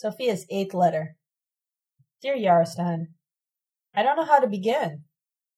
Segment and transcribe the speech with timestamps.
[0.00, 1.16] Sophia's eighth letter.
[2.22, 3.08] Dear Yarostan,
[3.94, 5.02] I don't know how to begin.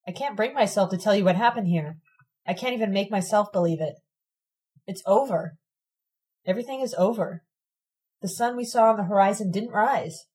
[0.05, 1.95] I can't bring myself to tell you what happened here.
[2.45, 3.95] I can't even make myself believe it.
[4.85, 5.55] It's over.
[6.45, 7.43] Everything is over.
[8.21, 10.25] The sun we saw on the horizon didn't rise.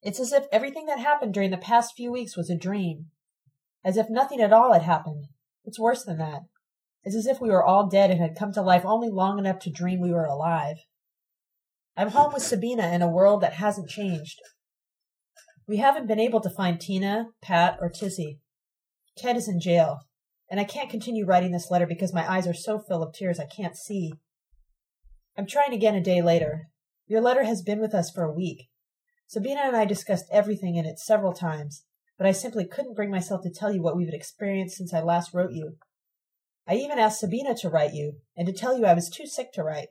[0.00, 3.06] It's as if everything that happened during the past few weeks was a dream.
[3.84, 5.24] As if nothing at all had happened.
[5.64, 6.42] It's worse than that.
[7.02, 9.58] It's as if we were all dead and had come to life only long enough
[9.62, 10.76] to dream we were alive.
[12.00, 14.40] I'm home with Sabina in a world that hasn't changed.
[15.68, 18.38] We haven't been able to find Tina, Pat, or Tissy.
[19.18, 19.98] Ted is in jail,
[20.50, 23.38] and I can't continue writing this letter because my eyes are so full of tears
[23.38, 24.14] I can't see.
[25.36, 26.68] I'm trying again a day later.
[27.06, 28.70] Your letter has been with us for a week.
[29.26, 31.84] Sabina and I discussed everything in it several times,
[32.16, 35.34] but I simply couldn't bring myself to tell you what we've experienced since I last
[35.34, 35.76] wrote you.
[36.66, 39.52] I even asked Sabina to write you, and to tell you I was too sick
[39.52, 39.88] to write.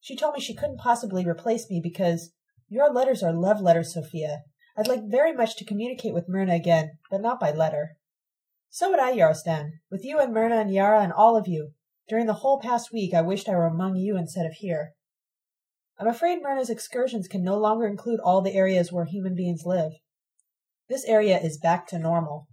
[0.00, 2.32] She told me she couldn't possibly replace me because
[2.68, 4.42] your letters are love letters, Sophia.
[4.76, 7.96] I'd like very much to communicate with Myrna again, but not by letter.
[8.70, 11.72] So would I, Yarostan, with you and Myrna and Yara and all of you.
[12.08, 14.94] During the whole past week, I wished I were among you instead of here.
[15.98, 19.92] I'm afraid Myrna's excursions can no longer include all the areas where human beings live.
[20.88, 22.46] This area is back to normal.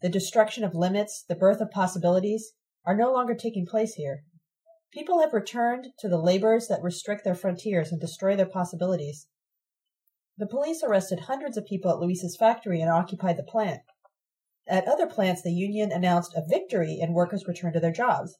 [0.00, 2.52] The destruction of limits, the birth of possibilities,
[2.86, 4.22] are no longer taking place here.
[4.94, 9.26] People have returned to the labors that restrict their frontiers and destroy their possibilities.
[10.38, 13.82] The police arrested hundreds of people at Luisa's factory and occupied the plant.
[14.68, 18.38] At other plants, the union announced a victory and workers returned to their jobs.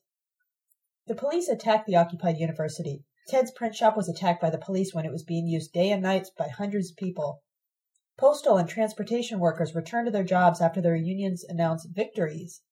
[1.09, 3.05] The police attacked the occupied university.
[3.27, 6.03] Ted's print shop was attacked by the police when it was being used day and
[6.03, 7.43] night by hundreds of people.
[8.17, 12.63] Postal and transportation workers returned to their jobs after their unions announced victories.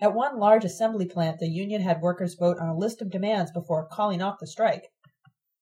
[0.00, 3.52] At one large assembly plant, the union had workers vote on a list of demands
[3.52, 4.90] before calling off the strike.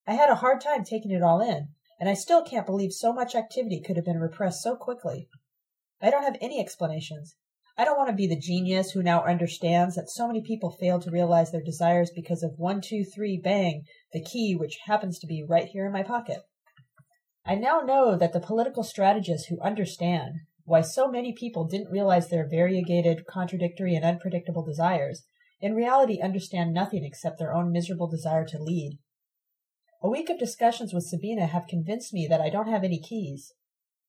[0.06, 1.68] I had a hard time taking it all in,
[2.00, 5.28] and I still can't believe so much activity could have been repressed so quickly.
[6.00, 7.36] I don't have any explanations.
[7.76, 10.98] I don't want to be the genius who now understands that so many people fail
[11.00, 15.26] to realize their desires because of one, two, three, bang, the key which happens to
[15.26, 16.40] be right here in my pocket.
[17.46, 20.34] I now know that the political strategists who understand
[20.64, 25.24] why so many people didn't realize their variegated, contradictory, and unpredictable desires
[25.62, 28.98] in reality understand nothing except their own miserable desire to lead.
[30.02, 33.54] A week of discussions with Sabina have convinced me that I don't have any keys.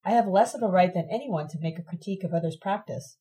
[0.04, 3.18] I have less of a right than anyone to make a critique of others' practice.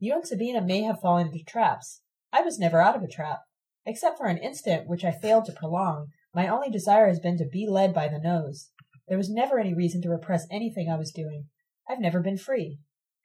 [0.00, 2.02] You and Sabina may have fallen into traps.
[2.32, 3.42] I was never out of a trap.
[3.86, 7.46] Except for an instant, which I failed to prolong, my only desire has been to
[7.46, 8.70] be led by the nose.
[9.06, 11.46] There was never any reason to repress anything I was doing.
[11.88, 12.78] I've never been free.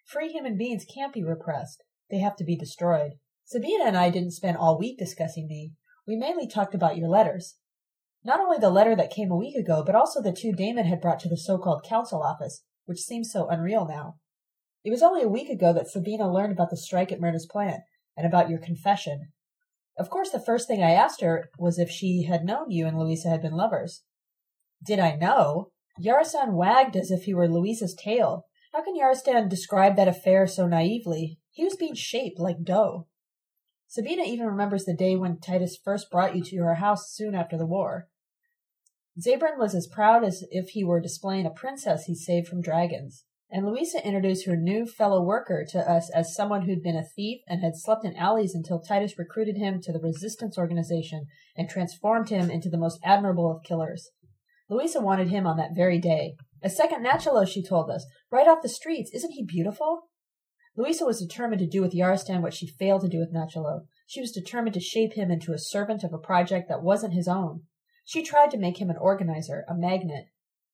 [0.06, 1.84] Free human beings can't be repressed.
[2.09, 3.13] They have to be destroyed.
[3.46, 5.74] Sabina and I didn't spend all week discussing me.
[6.07, 7.57] We mainly talked about your letters.
[8.24, 11.01] Not only the letter that came a week ago, but also the two Damon had
[11.01, 14.16] brought to the so-called council office which seems so unreal now.
[14.84, 17.81] It was only a week ago that Sabina learned about the strike at Myrna's plant
[18.18, 19.30] and about your confession.
[19.97, 22.97] Of course, the first thing I asked her was if she had known you and
[22.97, 24.03] Louisa had been lovers.
[24.85, 25.72] Did I know?
[26.03, 28.45] Yarostan wagged as if he were Louisa's tail.
[28.73, 31.38] How can Yarostan describe that affair so naively?
[31.51, 33.06] He was being shaped like dough.
[33.88, 37.56] Sabina even remembers the day when Titus first brought you to her house soon after
[37.56, 38.07] the war.
[39.19, 43.25] Zabran was as proud as if he were displaying a princess he saved from dragons,
[43.51, 47.41] and Louisa introduced her new fellow worker to us as someone who'd been a thief
[47.47, 52.29] and had slept in alleys until Titus recruited him to the resistance organization and transformed
[52.29, 54.09] him into the most admirable of killers.
[54.67, 56.38] Louisa wanted him on that very day.
[56.63, 59.12] A second Nachalo, she told us, right off the streets.
[59.13, 60.07] Isn't he beautiful?
[60.78, 63.81] Louisa was determined to do with Yarostan what she failed to do with Nachalo.
[64.07, 67.28] She was determined to shape him into a servant of a project that wasn't his
[67.28, 67.63] own.
[68.06, 70.28] She tried to make him an organizer, a magnet,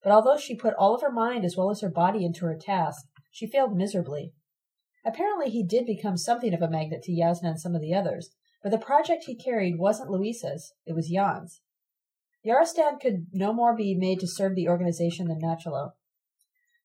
[0.03, 2.57] but although she put all of her mind as well as her body into her
[2.57, 4.33] task, she failed miserably.
[5.05, 8.29] Apparently he did become something of a magnet to Yasna and some of the others,
[8.61, 11.61] but the project he carried wasn't Louisa's, it was Jan's.
[12.45, 15.91] Yarostan could no more be made to serve the organization than Nachalo.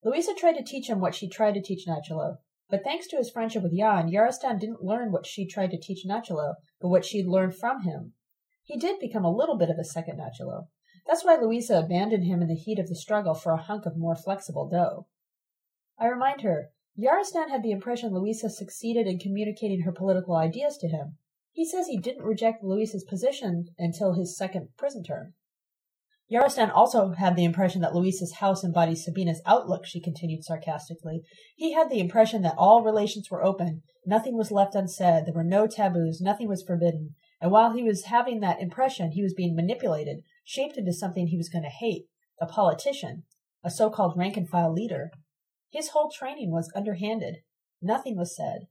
[0.03, 3.31] Louisa tried to teach him what she tried to teach Nachalo, but thanks to his
[3.31, 7.27] friendship with Jan, Yarostan didn't learn what she tried to teach Nachalo, but what she'd
[7.27, 8.15] learned from him.
[8.65, 10.67] He did become a little bit of a second Nachalo.
[11.07, 13.97] That's why Louisa abandoned him in the heat of the struggle for a hunk of
[13.97, 15.07] more flexible dough.
[15.99, 20.89] I remind her, Yarostan had the impression Louisa succeeded in communicating her political ideas to
[20.89, 21.19] him.
[21.53, 25.35] He says he didn't reject Louisa's position until his second prison term.
[26.35, 31.23] Yarostan also had the impression that Louisa's house embodied Sabina's outlook, she continued sarcastically.
[31.55, 35.45] He had the impression that all relations were open, nothing was left unsaid, there were
[35.45, 39.55] no taboos, nothing was forbidden, and while he was having that impression, he was being
[39.55, 42.07] manipulated, shaped into something he was going to hate,
[42.41, 43.23] a politician.
[43.63, 45.13] a so-called rank and file leader.
[45.71, 47.37] His whole training was underhanded.
[47.81, 48.67] Nothing was said.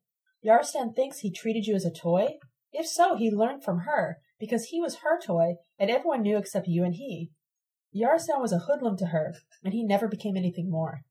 [0.45, 2.39] Yarostan thinks he treated you as a toy?
[2.73, 6.67] If so, he learned from her, because he was her toy, and everyone knew except
[6.67, 7.31] you and he.
[7.95, 11.03] Yarostan was a hoodlum to her, and he never became anything more.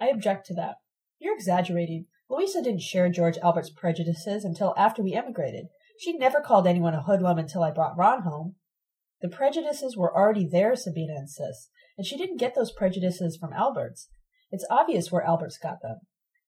[0.00, 0.76] I object to that.
[1.18, 2.06] You're exaggerating.
[2.30, 5.66] Louisa didn't share George Albert's prejudices until after we emigrated.
[5.98, 8.56] She never called anyone a hoodlum until I brought Ron home.
[9.20, 14.08] The prejudices were already there, Sabina insists, and she didn't get those prejudices from Albert's.
[14.50, 16.00] It's obvious where Albert's got them.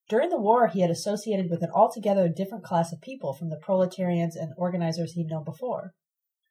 [0.08, 3.56] During the war, he had associated with an altogether different class of people from the
[3.56, 5.94] proletarians and organizers he'd known before.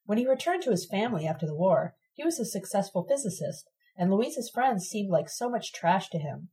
[0.06, 4.10] When he returned to his family after the war, he was a successful physicist, and
[4.10, 6.50] Louisa's friends seemed like so much trash to him.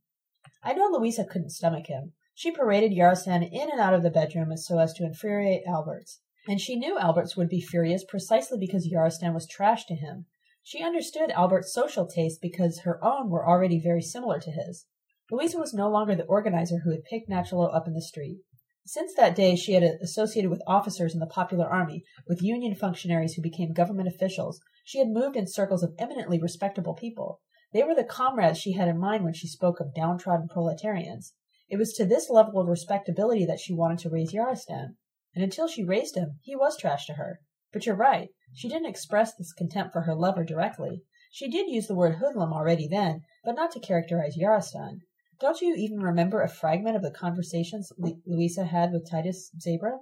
[0.61, 2.13] I know Louisa couldn't stomach him.
[2.35, 6.59] She paraded Yarostan in and out of the bedroom so as to infuriate Alberts, and
[6.59, 10.25] she knew Alberts would be furious precisely because Yarostan was trash to him.
[10.61, 14.85] She understood Albert's social tastes because her own were already very similar to his.
[15.31, 18.39] Louisa was no longer the organizer who had picked Nachalo up in the street.
[18.85, 23.33] Since that day, she had associated with officers in the popular army, with union functionaries
[23.33, 24.59] who became government officials.
[24.83, 27.39] She had moved in circles of eminently respectable people.
[27.71, 31.33] They were the comrades she had in mind when she spoke of downtrodden proletarians.
[31.69, 34.97] It was to this level of respectability that she wanted to raise Yarostan.
[35.33, 37.39] And until she raised him, he was trash to her.
[37.71, 38.29] But you're right.
[38.53, 41.03] She didn't express this contempt for her lover directly.
[41.31, 44.99] She did use the word hoodlum already then, but not to characterize Yarostan.
[45.43, 47.91] Don't you even remember a fragment of the conversations
[48.25, 49.97] Louisa had with Titus Zabran?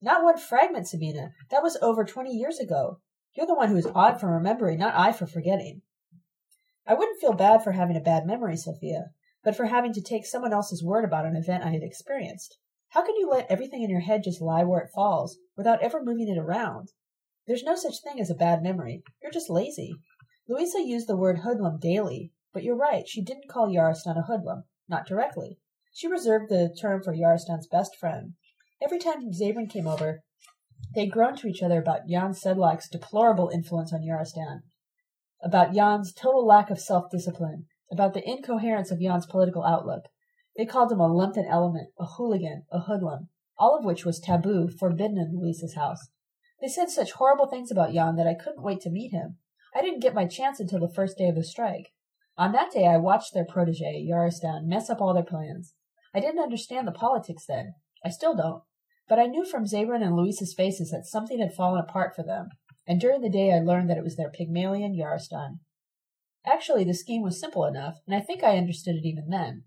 [0.00, 1.34] Not one fragment, Sabina.
[1.50, 3.00] That was over twenty years ago.
[3.34, 5.82] You're the one who is odd for remembering, not I for forgetting.
[6.86, 9.10] I wouldn't feel bad for having a bad memory, Sophia,
[9.44, 12.56] but for having to take someone else's word about an event I had experienced.
[12.88, 16.02] How can you let everything in your head just lie where it falls, without ever
[16.02, 16.88] moving it around?
[17.46, 19.02] There's no such thing as a bad memory.
[19.22, 19.94] You're just lazy.
[20.48, 24.64] Louisa used the word hoodlum daily, but you're right, she didn't call Yarostan a hoodlum,
[24.88, 25.58] not directly.
[25.92, 28.34] She reserved the term for Yarostan's best friend.
[28.82, 30.22] Every time Zabran came over,
[30.94, 34.60] they groaned to each other about Jan Sedlak's deplorable influence on Yarostan,
[35.42, 40.04] about Jan's total lack of self-discipline, about the incoherence of Jan's political outlook.
[40.56, 43.28] They called him a lumpen element, a hooligan, a hoodlum,
[43.58, 46.08] all of which was taboo, forbidden in Louisa's house.
[46.60, 49.38] They said such horrible things about Jan that I couldn't wait to meet him.
[49.74, 51.93] I didn't get my chance until the first day of the strike.
[52.36, 55.74] On that day I watched their protege, Yarostan, mess up all their plans.
[56.14, 57.74] I didn't understand the politics then.
[58.04, 58.62] I still don't.
[59.08, 62.48] But I knew from Zabran and Louisa's faces that something had fallen apart for them,
[62.86, 65.58] and during the day I learned that it was their Pygmalion Yarostan.
[66.46, 69.64] Actually, the scheme was simple enough, and I think I understood it even then.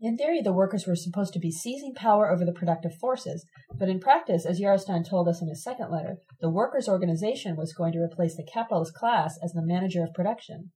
[0.00, 3.88] In theory, the workers were supposed to be seizing power over the productive forces, but
[3.88, 7.92] in practice, as Yarostan told us in his second letter, the workers' organization was going
[7.92, 10.72] to replace the capitalist class as the manager of production.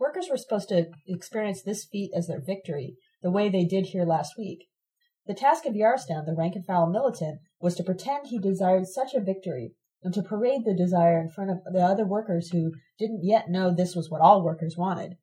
[0.00, 4.06] Workers were supposed to experience this feat as their victory, the way they did here
[4.06, 4.66] last week.
[5.26, 9.12] The task of Yarostan, the rank and file militant, was to pretend he desired such
[9.12, 13.24] a victory, and to parade the desire in front of the other workers who didn't
[13.24, 15.18] yet know this was what all workers wanted.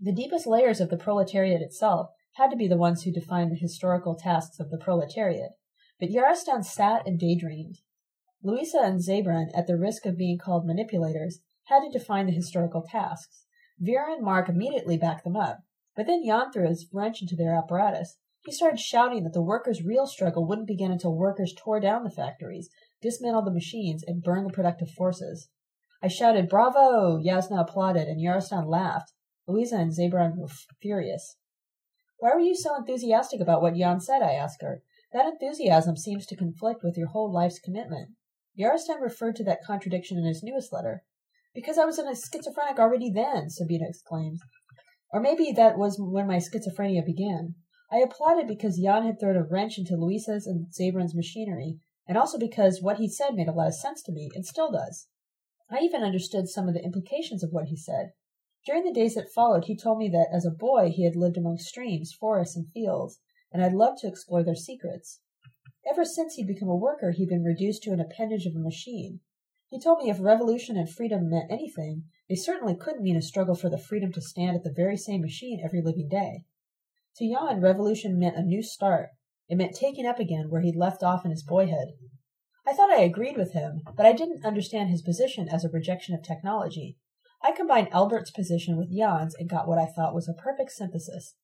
[0.00, 3.56] The deepest layers of the proletariat itself had to be the ones who defined the
[3.56, 5.50] historical tasks of the proletariat,
[5.98, 7.78] but Yarostan sat and daydreamed.
[8.40, 12.82] Louisa and Zabran, at the risk of being called manipulators, had to define the historical
[12.88, 13.43] tasks.
[13.78, 15.60] Vera and Mark immediately backed them up,
[15.96, 18.18] but then Jan threw his wrench into their apparatus.
[18.44, 22.10] He started shouting that the workers' real struggle wouldn't begin until workers tore down the
[22.10, 25.48] factories, dismantled the machines, and burned the productive forces.
[26.02, 27.18] I shouted, Bravo!
[27.18, 29.12] Yasna applauded, and Yarostan laughed.
[29.46, 30.48] Louisa and Zabran were
[30.80, 31.36] furious.
[32.18, 34.22] Why were you so enthusiastic about what Jan said?
[34.22, 34.82] I asked her.
[35.12, 38.10] That enthusiasm seems to conflict with your whole life's commitment.
[38.58, 41.04] Yarostan referred to that contradiction in his newest letter.
[41.54, 44.40] Because I was in a schizophrenic already then, Sabina exclaimed.
[45.12, 47.54] Or maybe that was when my schizophrenia began.
[47.92, 52.38] I applauded because Jan had thrown a wrench into Luisa's and Zabran's machinery, and also
[52.38, 55.06] because what he said made a lot of sense to me, and still does.
[55.70, 58.14] I even understood some of the implications of what he said.
[58.66, 61.36] During the days that followed, he told me that as a boy he had lived
[61.36, 63.20] among streams, forests, and fields,
[63.52, 65.20] and I'd loved to explore their secrets.
[65.88, 69.20] Ever since he'd become a worker, he'd been reduced to an appendage of a machine,
[69.74, 73.56] he told me if revolution and freedom meant anything, they certainly couldn't mean a struggle
[73.56, 76.44] for the freedom to stand at the very same machine every living day.
[77.16, 79.08] To Jan, revolution meant a new start.
[79.48, 81.88] It meant taking up again where he'd left off in his boyhood.
[82.64, 86.14] I thought I agreed with him, but I didn't understand his position as a rejection
[86.14, 86.96] of technology.
[87.42, 91.34] I combined Albert's position with Jan's and got what I thought was a perfect synthesis.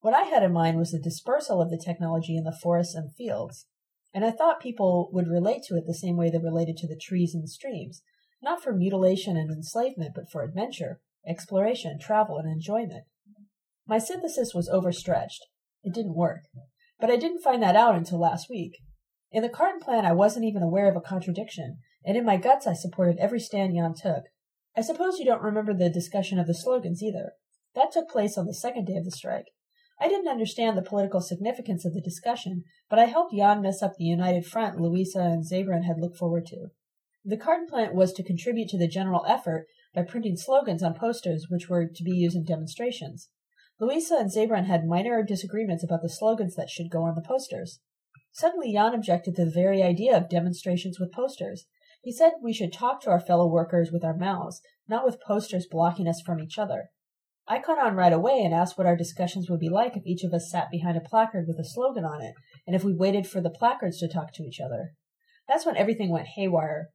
[0.00, 3.14] What I had in mind was the dispersal of the technology in the forests and
[3.14, 3.66] fields
[4.14, 7.00] and I thought people would relate to it the same way they related to the
[7.00, 8.02] trees and streams,
[8.42, 13.04] not for mutilation and enslavement, but for adventure, exploration, travel, and enjoyment.
[13.86, 15.46] My synthesis was overstretched.
[15.82, 16.42] It didn't work.
[17.00, 18.78] But I didn't find that out until last week.
[19.30, 22.66] In the Carton plan, I wasn't even aware of a contradiction, and in my guts,
[22.66, 24.24] I supported every stand Jan took.
[24.76, 27.32] I suppose you don't remember the discussion of the slogans either.
[27.74, 29.46] That took place on the second day of the strike.
[30.00, 33.96] I didn't understand the political significance of the discussion, but I helped Jan mess up
[33.96, 36.68] the united front Louisa and Zabran had looked forward to.
[37.24, 41.46] The Carton Plant was to contribute to the general effort by printing slogans on posters
[41.50, 43.28] which were to be used in demonstrations.
[43.80, 47.80] Louisa and Zabran had minor disagreements about the slogans that should go on the posters.
[48.32, 51.66] Suddenly Jan objected to the very idea of demonstrations with posters.
[52.02, 55.66] He said we should talk to our fellow workers with our mouths, not with posters
[55.68, 56.90] blocking us from each other.
[57.50, 60.22] I caught on right away and asked what our discussions would be like if each
[60.22, 62.34] of us sat behind a placard with a slogan on it,
[62.66, 64.92] and if we waited for the placards to talk to each other.
[65.48, 66.90] That's when everything went haywire.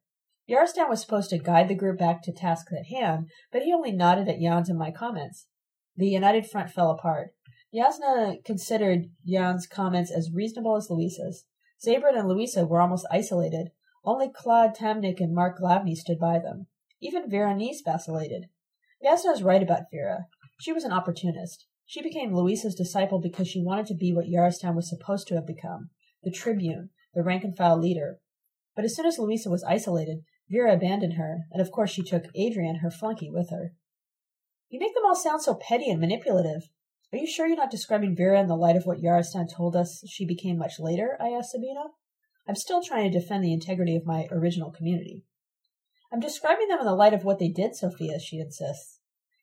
[0.48, 3.92] Yarostan was supposed to guide the group back to tasks at hand, but he only
[3.92, 5.48] nodded at Jan's and my comments.
[5.96, 7.32] The united front fell apart.
[7.74, 11.46] Yasna considered Jan's comments as reasonable as Louisa's.
[11.84, 13.70] Zabran and Louisa were almost isolated.
[14.06, 16.68] Only Claude Tamnik and Mark Glavny stood by them.
[17.02, 18.50] Even Veronice vacillated.
[19.04, 20.28] Yasna was right about Vera.
[20.64, 21.66] She was an opportunist.
[21.86, 25.46] She became Louisa's disciple because she wanted to be what Yarostan was supposed to have
[25.46, 25.90] become
[26.24, 28.20] the tribune, the rank and file leader.
[28.74, 32.28] But as soon as Louisa was isolated, Vera abandoned her, and of course she took
[32.34, 33.74] Adrian, her flunky, with her.
[34.70, 36.70] You make them all sound so petty and manipulative.
[37.12, 40.02] Are you sure you're not describing Vera in the light of what Yarostan told us
[40.08, 41.18] she became much later?
[41.20, 41.88] I asked Sabina.
[42.48, 45.26] I'm still trying to defend the integrity of my original community.
[46.10, 48.93] I'm describing them in the light of what they did, Sophia, she insists.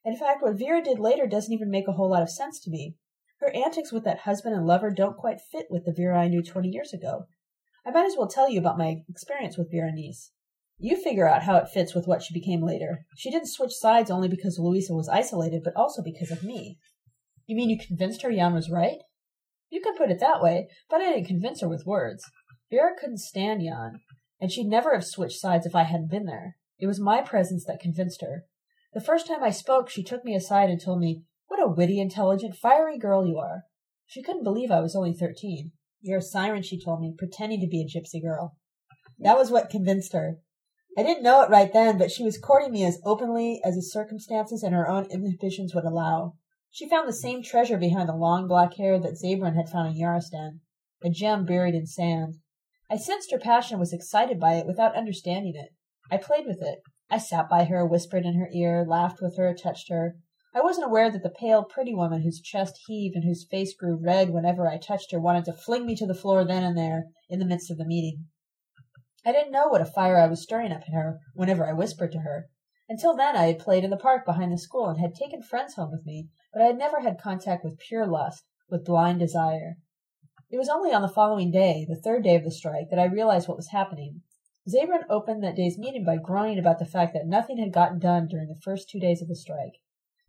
[0.05, 2.71] In fact, what Vera did later doesn't even make a whole lot of sense to
[2.71, 2.97] me.
[3.41, 6.43] Her antics with that husband and lover don't quite fit with the Vera I knew
[6.43, 7.27] 20 years ago.
[7.87, 10.33] I might as well tell you about my experience with Berenice.
[10.79, 13.07] You figure out how it fits with what she became later.
[13.17, 16.79] She didn't switch sides only because Louisa was isolated, but also because of me.
[17.47, 18.99] You mean you convinced her Jan was right?
[19.71, 22.25] You can put it that way, but I didn't convince her with words.
[22.71, 24.01] Vera couldn't stand Jan,
[24.41, 26.57] and she'd never have switched sides if I hadn't been there.
[26.79, 28.45] It was my presence that convinced her.
[28.93, 32.01] The first time I spoke, she took me aside and told me, What a witty,
[32.01, 33.67] intelligent, fiery girl you are.
[34.07, 35.73] She couldn't believe I was only thirteen.
[36.01, 38.57] You're a siren, she told me, pretending to be a gypsy girl.
[39.19, 40.39] That was what convinced her.
[40.99, 43.83] I didn't know it right then, but she was courting me as openly as the
[43.83, 46.35] circumstances and her own inhibitions would allow.
[46.71, 50.03] She found the same treasure behind the long black hair that Zabran had found in
[50.03, 50.61] Yarostan,
[51.05, 52.39] a gem buried in sand.
[52.91, 55.75] I sensed her passion was excited by it without understanding it.
[56.11, 56.81] I played with it.
[57.11, 60.17] I sat by her, whispered in her ear, laughed with her, touched her.
[60.55, 63.97] I wasn't aware that the pale, pretty woman whose chest heaved and whose face grew
[63.97, 67.07] red whenever I touched her wanted to fling me to the floor then and there
[67.29, 68.27] in the midst of the meeting.
[69.25, 72.13] I didn't know what a fire I was stirring up in her whenever I whispered
[72.13, 72.49] to her.
[72.89, 75.75] Until then I had played in the park behind the school and had taken friends
[75.75, 79.77] home with me, but I had never had contact with pure lust, with blind desire.
[80.51, 83.05] It was only on the following day, the third day of the strike, that I
[83.05, 84.23] realized what was happening.
[84.69, 88.27] Zabran opened that day's meeting by groaning about the fact that nothing had gotten done
[88.27, 89.81] during the first two days of the strike.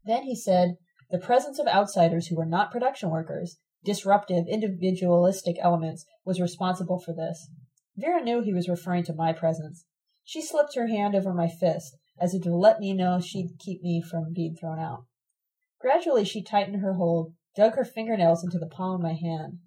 [0.05, 0.77] Then he said,
[1.09, 7.13] the presence of outsiders who were not production workers, disruptive, individualistic elements, was responsible for
[7.13, 7.49] this.
[7.97, 9.85] Vera knew he was referring to my presence.
[10.23, 13.81] She slipped her hand over my fist, as if to let me know she'd keep
[13.81, 15.05] me from being thrown out.
[15.81, 19.59] Gradually she tightened her hold, dug her fingernails into the palm of my hand.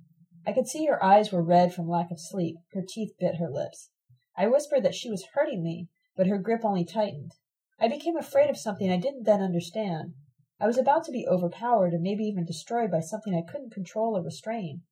[0.47, 3.50] I could see her eyes were red from lack of sleep, her teeth bit her
[3.50, 3.90] lips.
[4.36, 7.32] I whispered that she was hurting me, but her grip only tightened.
[7.78, 10.14] I became afraid of something I didn't then understand.
[10.60, 14.16] I was about to be overpowered and maybe even destroyed by something I couldn't control
[14.16, 14.82] or restrain.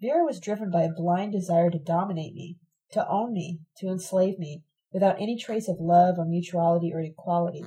[0.00, 2.56] Vera was driven by a blind desire to dominate me,
[2.92, 4.62] to own me, to enslave me,
[4.92, 7.64] without any trace of love or mutuality or equality.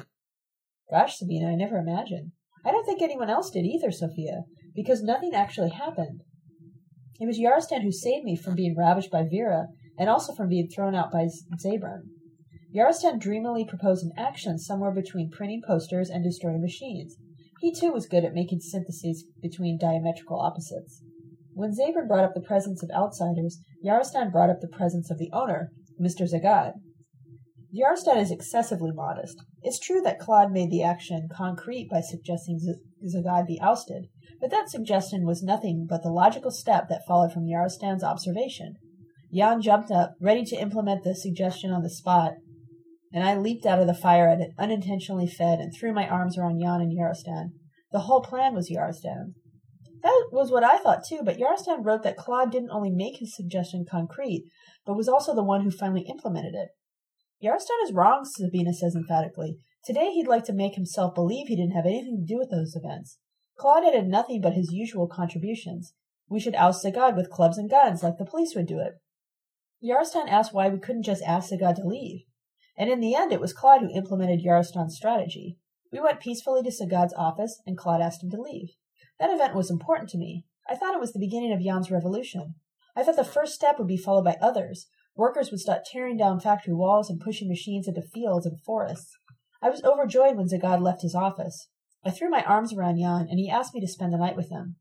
[0.90, 2.32] Gosh, Sabina, I never imagined.
[2.66, 6.24] I don't think anyone else did either, Sophia, because nothing actually happened.
[7.20, 9.68] It was Yarostan who saved me from being ravished by Vera
[9.98, 11.28] and also from being thrown out by
[11.64, 12.04] Zabran.
[12.74, 17.18] Yarostan dreamily proposed an action somewhere between printing posters and destroying machines.
[17.60, 21.04] He too was good at making syntheses between diametrical opposites.
[21.54, 25.30] When Zabran brought up the presence of outsiders, Yarostan brought up the presence of the
[25.34, 25.72] owner,
[26.02, 26.28] Mr.
[26.28, 26.74] Zagad.
[27.76, 29.38] Yarostan is excessively modest.
[29.62, 32.60] It's true that Claude made the action concrete by suggesting
[33.06, 34.08] Zagad be ousted,
[34.40, 38.76] but that suggestion was nothing but the logical step that followed from Yarostan's observation.
[39.34, 42.34] Jan jumped up, ready to implement the suggestion on the spot,
[43.14, 46.38] and I leaped out of the fire at it, unintentionally fed, and threw my arms
[46.38, 47.52] around Jan and Yarostan.
[47.92, 49.34] The whole plan was Yarostan.
[50.04, 53.36] That was what I thought too, but Yarostan wrote that Claude didn't only make his
[53.36, 54.46] suggestion concrete,
[54.86, 56.70] but was also the one who finally implemented it.
[57.44, 59.58] Yarostan is wrong, Sabina says emphatically.
[59.86, 62.76] Today he'd like to make himself believe he didn't have anything to do with those
[62.76, 63.18] events.
[63.58, 65.94] Claude added nothing but his usual contributions.
[66.30, 68.94] We should oust Zagad with clubs and guns, like the police would do it.
[69.84, 72.22] Yarostan asked why we couldn't just ask Zagad to leave.
[72.78, 75.58] And in the end, it was Claude who implemented Yarostan's strategy.
[75.92, 78.70] We went peacefully to Zagad's office, and Claude asked him to leave.
[79.20, 80.46] That event was important to me.
[80.70, 82.56] I thought it was the beginning of Jan's revolution.
[82.96, 84.88] I thought the first step would be followed by others.
[85.16, 89.18] Workers would start tearing down factory walls and pushing machines into fields and forests.
[89.62, 91.68] I was overjoyed when Zagad left his office.
[92.04, 94.50] I threw my arms around Jan, and he asked me to spend the night with
[94.50, 94.78] him.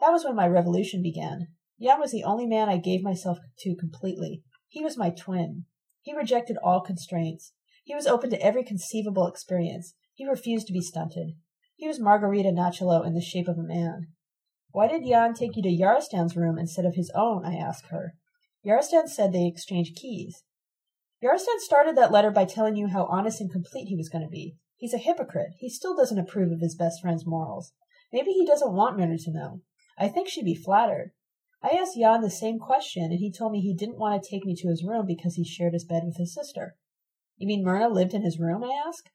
[0.00, 1.48] That was when my revolution began.
[1.80, 4.42] Jan was the only man I gave myself to completely.
[4.68, 5.66] He was my twin.
[6.00, 7.52] He rejected all constraints.
[7.84, 9.94] He was open to every conceivable experience.
[10.14, 11.36] He refused to be stunted.
[11.76, 14.08] He was Margarita Nachalo in the shape of a man.
[14.70, 17.44] Why did Jan take you to Yarostan's room instead of his own?
[17.44, 18.14] I asked her.
[18.64, 20.44] Yarostan said they exchanged keys.
[21.22, 24.30] Yarostan started that letter by telling you how honest and complete he was going to
[24.30, 24.56] be.
[24.76, 25.54] He's a hypocrite.
[25.58, 27.72] He still doesn't approve of his best friend's morals.
[28.12, 29.60] Maybe he doesn't want Myrna to know.
[29.98, 31.12] I think she'd be flattered.
[31.64, 34.44] I asked Jan the same question, and he told me he didn't want to take
[34.44, 36.76] me to his room because he shared his bed with his sister.
[37.36, 38.64] You mean Myrna lived in his room?
[38.64, 39.10] I asked.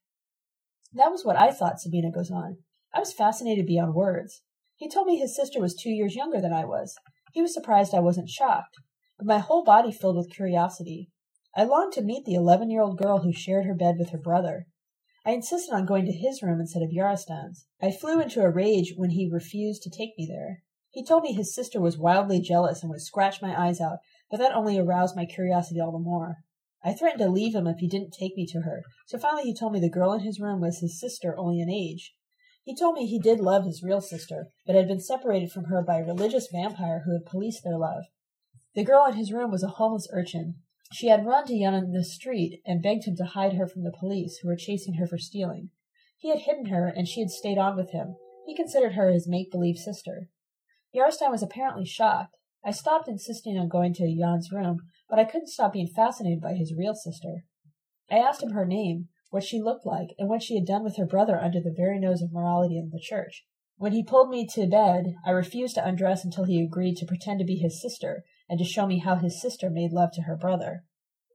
[0.93, 2.59] That was what I thought, Sabina goes on.
[2.93, 4.43] I was fascinated beyond words.
[4.77, 6.95] He told me his sister was two years younger than I was.
[7.33, 8.77] He was surprised I wasn't shocked,
[9.17, 11.09] but my whole body filled with curiosity.
[11.55, 14.17] I longed to meet the eleven year old girl who shared her bed with her
[14.17, 14.67] brother.
[15.25, 17.67] I insisted on going to his room instead of Yarostan's.
[17.81, 20.63] I flew into a rage when he refused to take me there.
[20.97, 23.99] He told me his sister was wildly jealous and would scratch my eyes out,
[24.31, 26.37] but that only aroused my curiosity all the more.
[26.83, 29.53] I threatened to leave him if he didn't take me to her, so finally he
[29.53, 32.15] told me the girl in his room was his sister only in age.
[32.63, 35.83] He told me he did love his real sister, but had been separated from her
[35.83, 38.05] by a religious vampire who had policed their love.
[38.73, 40.55] The girl in his room was a homeless urchin,
[40.91, 43.83] she had run to Jan in the street and begged him to hide her from
[43.83, 45.69] the police, who were chasing her for stealing.
[46.17, 48.15] He had hidden her, and she had stayed on with him.
[48.47, 50.31] He considered her his make believe sister.
[50.95, 52.37] Yarostan was apparently shocked.
[52.65, 56.53] I stopped insisting on going to Jan's room, but I couldn't stop being fascinated by
[56.53, 57.43] his real sister.
[58.09, 60.97] I asked him her name, what she looked like, and what she had done with
[60.97, 63.45] her brother under the very nose of morality in the church.
[63.77, 67.39] When he pulled me to bed, I refused to undress until he agreed to pretend
[67.39, 70.35] to be his sister and to show me how his sister made love to her
[70.35, 70.83] brother.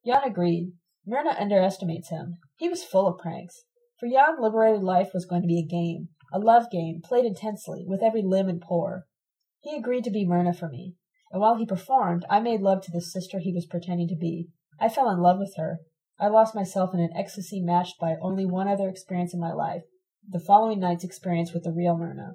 [0.04, 0.72] Jan agreed.
[1.06, 2.38] Myrna underestimates him.
[2.56, 3.64] He was full of pranks.
[3.98, 7.84] For Jan, liberated life was going to be a game, a love game, played intensely,
[7.86, 9.06] with every limb and pore.
[9.62, 10.96] He agreed to be Myrna for me,
[11.30, 14.48] and while he performed, I made love to the sister he was pretending to be.
[14.80, 15.78] I fell in love with her.
[16.18, 19.82] I lost myself in an ecstasy matched by only one other experience in my life,
[20.28, 22.32] the following night's experience with the real Myrna.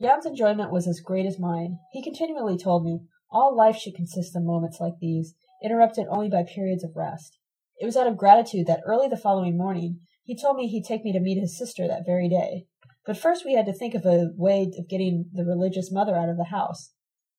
[0.00, 1.78] Jan's enjoyment was as great as mine.
[1.92, 3.00] He continually told me,
[3.30, 7.38] all life should consist of moments like these, interrupted only by periods of rest.
[7.78, 11.04] It was out of gratitude that early the following morning he told me he'd take
[11.04, 12.66] me to meet his sister that very day.
[13.06, 16.28] But first we had to think of a way of getting the religious mother out
[16.28, 16.92] of the house.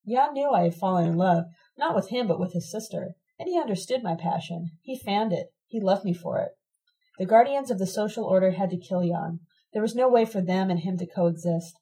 [0.08, 1.46] Jan knew I had fallen in love,
[1.78, 4.72] not with him but with his sister, and he understood my passion.
[4.82, 5.48] He fanned it.
[5.68, 6.52] He loved me for it.
[7.20, 9.42] The guardians of the social order had to kill Jan.
[9.74, 11.80] There was no way for them and him to coexist.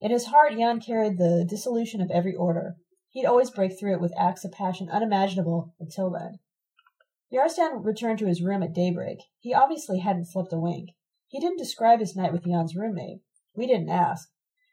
[0.00, 2.76] In his heart, Jan carried the dissolution of every order.
[3.10, 6.38] He'd always break through it with acts of passion unimaginable until then.
[7.32, 9.18] Yarostan returned to his room at daybreak.
[9.38, 10.90] He obviously hadn't slept a wink.
[11.30, 13.20] He didn't describe his night with Jan's roommate.
[13.54, 14.30] We didn't ask.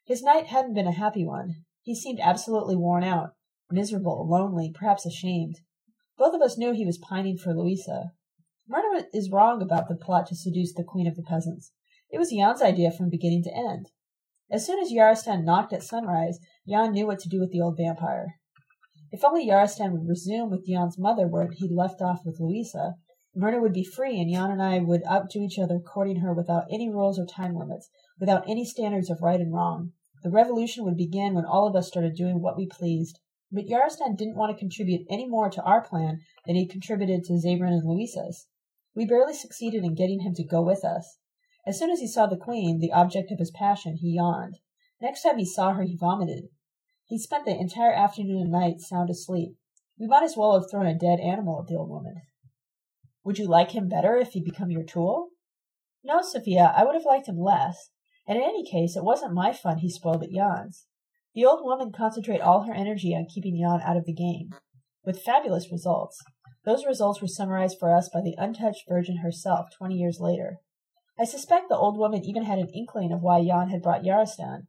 [0.07, 1.63] His night hadn't been a happy one.
[1.83, 3.35] He seemed absolutely worn out,
[3.69, 5.59] miserable, lonely, perhaps ashamed.
[6.17, 8.11] Both of us knew he was pining for Louisa.
[8.67, 11.73] Myrna is wrong about the plot to seduce the queen of the peasants.
[12.09, 13.91] It was Jan's idea from beginning to end.
[14.49, 17.77] As soon as Yarostan knocked at sunrise, Jan knew what to do with the old
[17.77, 18.39] vampire.
[19.11, 22.95] If only Yarostan would resume with Jan's mother where he'd left off with Louisa,
[23.39, 26.65] Myrna would be free, and Jan and I would outdo each other courting her without
[26.71, 27.87] any rules or time limits,
[28.19, 29.93] without any standards of right and wrong.
[30.23, 33.19] The revolution would begin when all of us started doing what we pleased.
[33.51, 37.33] But Yarostan didn't want to contribute any more to our plan than he contributed to
[37.33, 38.47] Zabran and Louisa's.
[38.95, 41.19] We barely succeeded in getting him to go with us.
[41.67, 44.57] As soon as he saw the queen, the object of his passion, he yawned.
[44.99, 46.49] Next time he saw her, he vomited.
[47.05, 49.55] He spent the entire afternoon and night sound asleep.
[49.99, 52.23] We might as well have thrown a dead animal at the old woman.
[53.27, 55.31] Would you like him better if he'd become your tool?
[56.01, 57.89] No, Sophia, I would have liked him less.
[58.25, 60.85] And in any case, it wasn't my fun he spoiled at Jan's.
[61.35, 64.51] The old woman concentrated all her energy on keeping Jan out of the game,
[65.03, 66.23] with fabulous results.
[66.63, 70.59] Those results were summarized for us by the untouched virgin herself twenty years later.
[71.19, 74.67] I suspect the old woman even had an inkling of why Jan had brought Yarostan.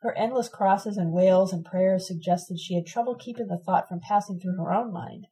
[0.00, 4.00] Her endless crosses and wails and prayers suggested she had trouble keeping the thought from
[4.00, 5.28] passing through her own mind.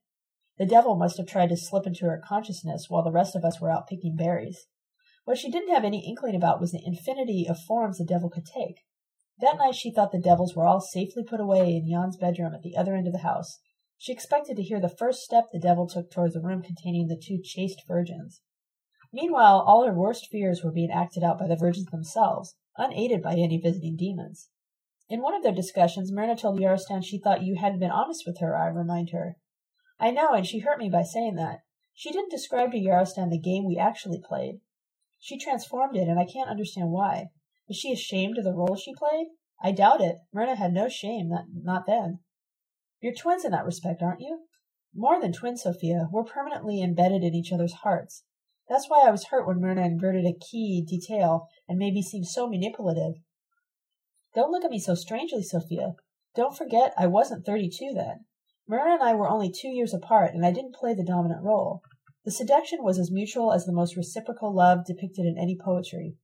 [0.59, 3.61] The devil must have tried to slip into her consciousness while the rest of us
[3.61, 4.67] were out picking berries.
[5.25, 8.45] What she didn't have any inkling about was the infinity of forms the devil could
[8.45, 8.81] take.
[9.39, 12.63] That night she thought the devils were all safely put away in Jan's bedroom at
[12.63, 13.61] the other end of the house.
[13.99, 17.17] She expected to hear the first step the devil took towards the room containing the
[17.17, 18.43] two chaste virgins.
[19.13, 23.35] Meanwhile, all her worst fears were being acted out by the virgins themselves, unaided by
[23.35, 24.51] any visiting demons.
[25.09, 28.41] In one of their discussions, Myrna told Yarostan she thought you hadn't been honest with
[28.41, 29.37] her, I remind her.
[30.01, 31.61] I know, and she hurt me by saying that.
[31.95, 34.61] She didn't describe to Yaroslav the game we actually played.
[35.19, 37.27] She transformed it, and I can't understand why.
[37.69, 39.27] Is she ashamed of the role she played?
[39.63, 40.19] I doubt it.
[40.33, 42.21] Myrna had no shame, not, not then.
[43.01, 44.43] You're twins in that respect, aren't you?
[44.95, 46.07] More than twins, Sophia.
[46.13, 48.23] We're permanently embedded in each other's hearts.
[48.69, 52.23] That's why I was hurt when Myrna inverted a key detail and made me seem
[52.23, 53.15] so manipulative.
[54.35, 55.95] Don't look at me so strangely, Sophia.
[56.37, 58.27] Don't forget I wasn't thirty-two then.
[58.69, 61.81] Myrna and I were only two years apart, and I didn't play the dominant role.
[62.27, 66.17] The seduction was as mutual as the most reciprocal love depicted in any poetry.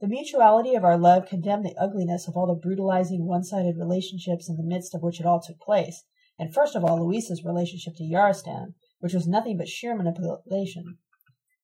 [0.00, 4.56] The mutuality of our love condemned the ugliness of all the brutalizing, one-sided relationships in
[4.56, 6.04] the midst of which it all took place,
[6.38, 10.96] and first of all Louisa's relationship to Yarostan, which was nothing but sheer manipulation.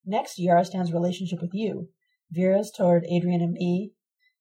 [0.05, 1.89] Next, Yarostan's relationship with you,
[2.31, 3.93] Vera's toward Adrian and me,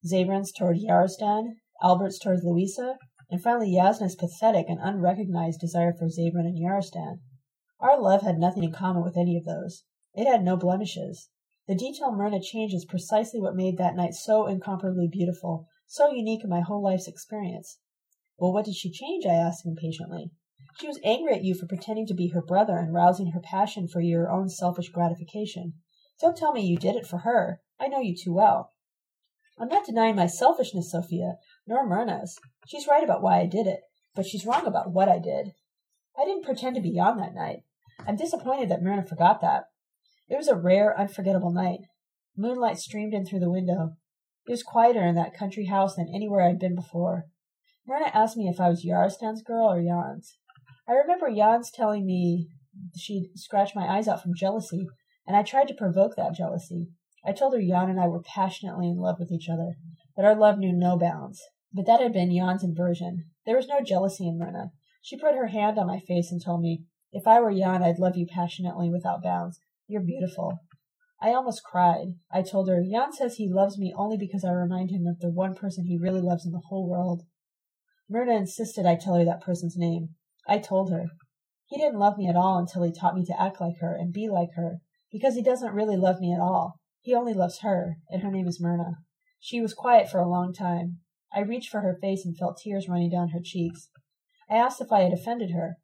[0.05, 2.97] Zabran's toward Yarostan, Albert's toward Louisa,
[3.29, 7.19] and finally Yasna's pathetic and unrecognized desire for Zabran and Yarostan.
[7.79, 9.83] Our love had nothing in common with any of those.
[10.13, 11.29] It had no blemishes.
[11.67, 16.43] The detail Myrna changed is precisely what made that night so incomparably beautiful, so unique
[16.43, 17.79] in my whole life's experience.
[18.37, 19.25] Well, what did she change?
[19.25, 20.31] I asked impatiently.
[20.79, 23.87] She was angry at you for pretending to be her brother and rousing her passion
[23.87, 25.73] for your own selfish gratification.
[26.21, 27.61] Don't tell me you did it for her.
[27.79, 28.73] I know you too well.
[29.57, 32.37] I'm not denying my selfishness, Sophia, nor Myrna's.
[32.67, 33.81] She's right about why I did it,
[34.15, 35.51] but she's wrong about what I did.
[36.17, 37.59] I didn't pretend to be Jan that night.
[38.07, 39.65] I'm disappointed that Myrna forgot that.
[40.27, 41.79] It was a rare, unforgettable night.
[42.37, 43.95] Moonlight streamed in through the window.
[44.47, 47.25] It was quieter in that country house than anywhere I'd been before.
[47.87, 50.37] Myrna asked me if I was Yarostan's girl or Jan's.
[50.87, 52.47] I remember Jan's telling me
[52.95, 54.87] she'd scratched my eyes out from jealousy,
[55.27, 56.89] and I tried to provoke that jealousy.
[57.25, 59.77] I told her Jan and I were passionately in love with each other,
[60.15, 61.41] that our love knew no bounds.
[61.75, 63.25] But that had been Jan's inversion.
[63.45, 64.71] There was no jealousy in Myrna.
[65.01, 67.99] She put her hand on my face and told me, If I were Jan, I'd
[67.99, 69.59] love you passionately without bounds.
[69.85, 70.59] You're beautiful.
[71.21, 72.15] I almost cried.
[72.31, 75.29] I told her, Jan says he loves me only because I remind him of the
[75.29, 77.23] one person he really loves in the whole world.
[78.07, 80.15] Myrna insisted I tell her that person's name.
[80.47, 81.07] I told her.
[81.65, 84.13] He didn't love me at all until he taught me to act like her and
[84.13, 84.79] be like her,
[85.11, 86.79] because he doesn't really love me at all.
[87.01, 88.99] He only loves her, and her name is Myrna.
[89.41, 90.99] She was quiet for a long time.
[91.35, 93.89] I reached for her face and felt tears running down her cheeks.
[94.49, 95.77] I asked if I had offended her.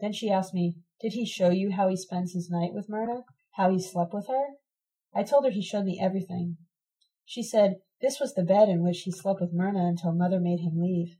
[0.00, 3.24] Then she asked me, Did he show you how he spends his night with Myrna?
[3.52, 4.56] How he slept with her?
[5.14, 6.58] I told her he showed me everything.
[7.24, 10.60] She said, This was the bed in which he slept with Myrna until mother made
[10.60, 11.16] him leave.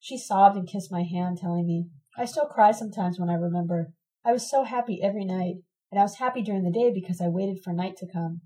[0.00, 1.86] She sobbed and kissed my hand, telling me,
[2.18, 3.92] I still cry sometimes when I remember.
[4.24, 5.56] I was so happy every night,
[5.90, 8.40] and I was happy during the day because I waited for night to come.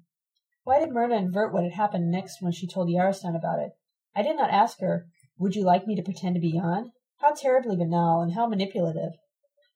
[0.64, 3.72] Why did Myrna invert what had happened next when she told Yarostan about it?
[4.18, 5.06] I did not ask her,
[5.38, 6.90] Would you like me to pretend to be Jan?
[7.18, 9.12] How terribly banal and how manipulative.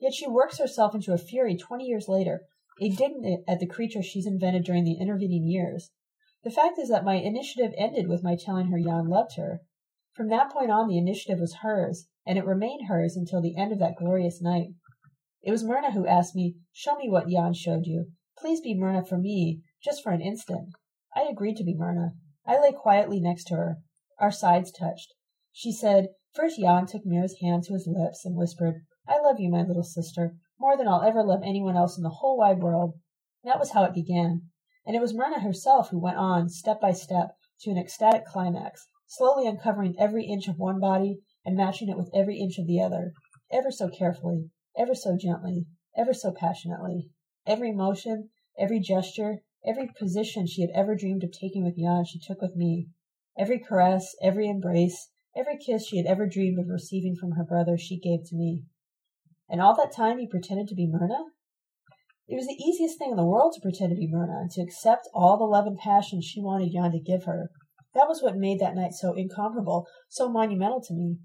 [0.00, 2.40] Yet she works herself into a fury twenty years later,
[2.80, 5.92] indignant at the creature she's invented during the intervening years.
[6.42, 9.60] The fact is that my initiative ended with my telling her Jan loved her.
[10.12, 13.70] From that point on, the initiative was hers, and it remained hers until the end
[13.70, 14.70] of that glorious night.
[15.44, 18.06] It was Myrna who asked me, Show me what Jan showed you.
[18.36, 20.70] Please be Myrna for me, just for an instant.
[21.14, 22.14] I agreed to be Myrna.
[22.44, 23.76] I lay quietly next to her.
[24.22, 25.14] Our sides touched.
[25.50, 29.50] She said, First Jan took Mira's hand to his lips and whispered, I love you,
[29.50, 32.94] my little sister, more than I'll ever love anyone else in the whole wide world.
[33.42, 34.48] That was how it began.
[34.86, 38.86] And it was Myrna herself who went on, step by step, to an ecstatic climax,
[39.08, 42.80] slowly uncovering every inch of one body and matching it with every inch of the
[42.80, 43.14] other,
[43.50, 47.10] ever so carefully, ever so gently, ever so passionately.
[47.44, 52.18] Every motion, every gesture, Every position she had ever dreamed of taking with Jan she
[52.18, 52.88] took with me.
[53.38, 57.78] Every caress, every embrace, every kiss she had ever dreamed of receiving from her brother
[57.78, 58.64] she gave to me.
[59.48, 61.24] And all that time you pretended to be Myrna?
[62.28, 64.62] It was the easiest thing in the world to pretend to be Myrna and to
[64.62, 67.50] accept all the love and passion she wanted Jan to give her.
[67.94, 71.18] That was what made that night so incomparable, so monumental to me.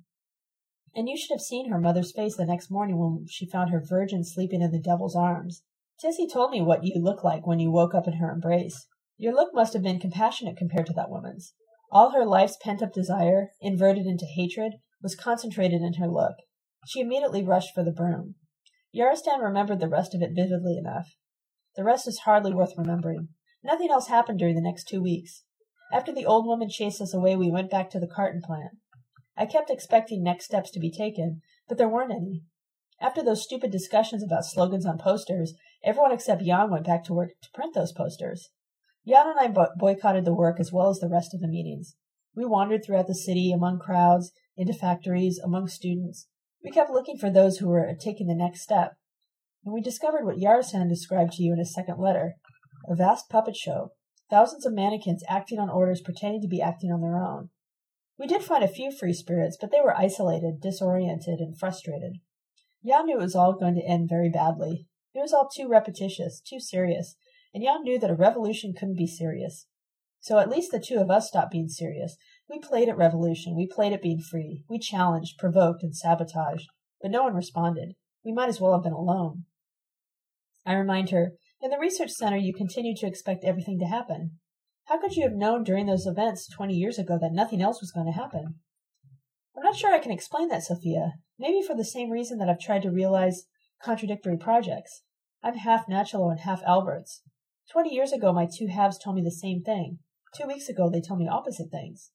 [0.96, 3.84] And you should have seen her mother's face the next morning when she found her
[3.86, 5.64] virgin sleeping in the devil's arms.
[6.02, 8.88] Jessie told me what you looked like when you woke up in her embrace.
[9.18, 11.54] Your look must have been compassionate compared to that woman's.
[11.90, 16.36] All her life's pent up desire, inverted into hatred, was concentrated in her look.
[16.86, 18.36] She immediately rushed for the broom.
[18.94, 21.16] Yarostan remembered the rest of it vividly enough.
[21.76, 23.30] The rest is hardly worth remembering.
[23.64, 25.44] Nothing else happened during the next two weeks.
[25.92, 28.78] After the old woman chased us away, we went back to the carton plant.
[29.38, 32.44] I kept expecting next steps to be taken, but there weren't any.
[33.00, 37.30] After those stupid discussions about slogans on posters, everyone except Jan went back to work
[37.42, 38.50] to print those posters.
[39.08, 41.96] Jan and I boycotted the work as well as the rest of the meetings.
[42.36, 46.28] We wandered throughout the city, among crowds, into factories, among students.
[46.64, 48.96] We kept looking for those who were taking the next step.
[49.64, 52.36] And we discovered what Yarostan described to you in his second letter
[52.90, 53.92] a vast puppet show,
[54.30, 57.50] thousands of mannequins acting on orders pretending to be acting on their own.
[58.20, 62.18] We did find a few free spirits, but they were isolated, disoriented, and frustrated.
[62.86, 64.88] Jan knew it was all going to end very badly.
[65.14, 67.16] It was all too repetitious, too serious,
[67.54, 69.68] and Jan knew that a revolution couldn't be serious.
[70.20, 72.18] So at least the two of us stopped being serious.
[72.50, 76.68] We played at revolution, we played at being free, we challenged, provoked, and sabotaged,
[77.02, 77.96] but no one responded.
[78.24, 79.46] We might as well have been alone.
[80.66, 84.40] I remind her, in the research center you continued to expect everything to happen.
[84.86, 87.92] How could you have known during those events twenty years ago that nothing else was
[87.92, 88.56] going to happen?
[89.56, 91.14] I'm not sure I can explain that, Sophia.
[91.40, 93.46] Maybe for the same reason that I've tried to realize
[93.84, 95.02] contradictory projects.
[95.44, 97.22] I'm half Nachalo and half Alberts.
[97.72, 100.00] Twenty years ago, my two halves told me the same thing.
[100.34, 102.12] Two weeks ago, they told me opposite things.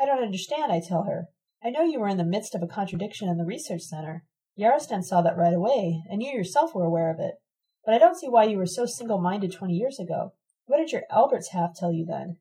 [0.00, 1.28] I don't understand, I tell her.
[1.62, 4.24] I know you were in the midst of a contradiction in the research center.
[4.58, 7.34] Yarostan saw that right away, and you yourself were aware of it.
[7.84, 10.32] But I don't see why you were so single minded twenty years ago.
[10.66, 12.38] What did your Albert's half tell you then?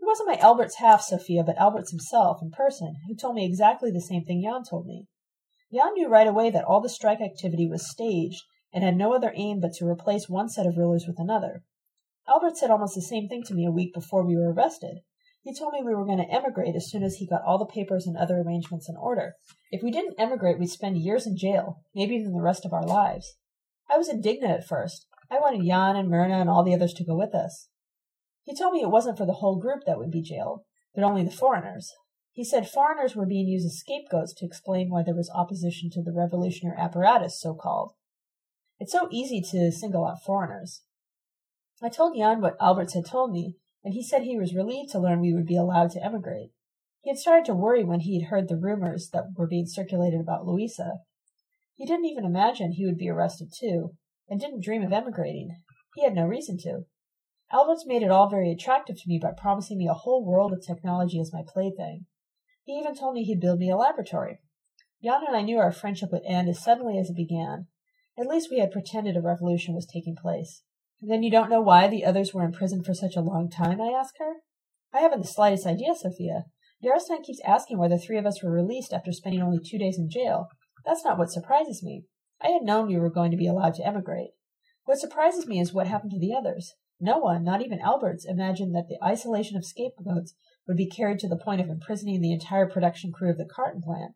[0.00, 3.92] It wasn't my Albert's half, Sophia, but Albert's himself, in person, who told me exactly
[3.92, 5.06] the same thing Jan told me.
[5.72, 8.42] Jan knew right away that all the strike activity was staged
[8.76, 11.62] and had no other aim but to replace one set of rulers with another.
[12.28, 14.98] Albert said almost the same thing to me a week before we were arrested.
[15.42, 17.64] He told me we were going to emigrate as soon as he got all the
[17.64, 19.32] papers and other arrangements in order.
[19.70, 22.84] If we didn't emigrate, we'd spend years in jail, maybe even the rest of our
[22.84, 23.36] lives.
[23.90, 25.06] I was indignant at first.
[25.30, 27.68] I wanted Jan and Myrna and all the others to go with us.
[28.44, 30.60] He told me it wasn't for the whole group that would be jailed,
[30.94, 31.90] but only the foreigners.
[32.32, 36.02] He said foreigners were being used as scapegoats to explain why there was opposition to
[36.02, 37.94] the revolutionary apparatus, so called.
[38.78, 40.82] It's so easy to single out foreigners.
[41.82, 44.98] I told Jan what Alberts had told me, and he said he was relieved to
[44.98, 46.50] learn we would be allowed to emigrate.
[47.02, 50.20] He had started to worry when he had heard the rumors that were being circulated
[50.20, 51.00] about Louisa.
[51.74, 53.94] He didn't even imagine he would be arrested too,
[54.28, 55.56] and didn't dream of emigrating.
[55.94, 56.86] He had no reason to.
[57.52, 60.66] Alberts made it all very attractive to me by promising me a whole world of
[60.66, 62.06] technology as my plaything.
[62.64, 64.40] He even told me he'd build me a laboratory.
[65.02, 67.68] Jan and I knew our friendship would end as suddenly as it began.
[68.18, 70.62] At least we had pretended a revolution was taking place.
[71.00, 73.80] Then you don't know why the others were in prison for such a long time?
[73.80, 74.36] I ask her.
[74.92, 76.46] I haven't the slightest idea, Sophia.
[76.82, 79.98] Yarostan keeps asking why the three of us were released after spending only two days
[79.98, 80.48] in jail.
[80.84, 82.04] That's not what surprises me.
[82.40, 84.30] I had known we were going to be allowed to emigrate.
[84.84, 86.74] What surprises me is what happened to the others.
[87.00, 90.34] No one, not even Alberts, imagined that the isolation of scapegoats
[90.66, 93.82] would be carried to the point of imprisoning the entire production crew of the carton
[93.82, 94.14] plant.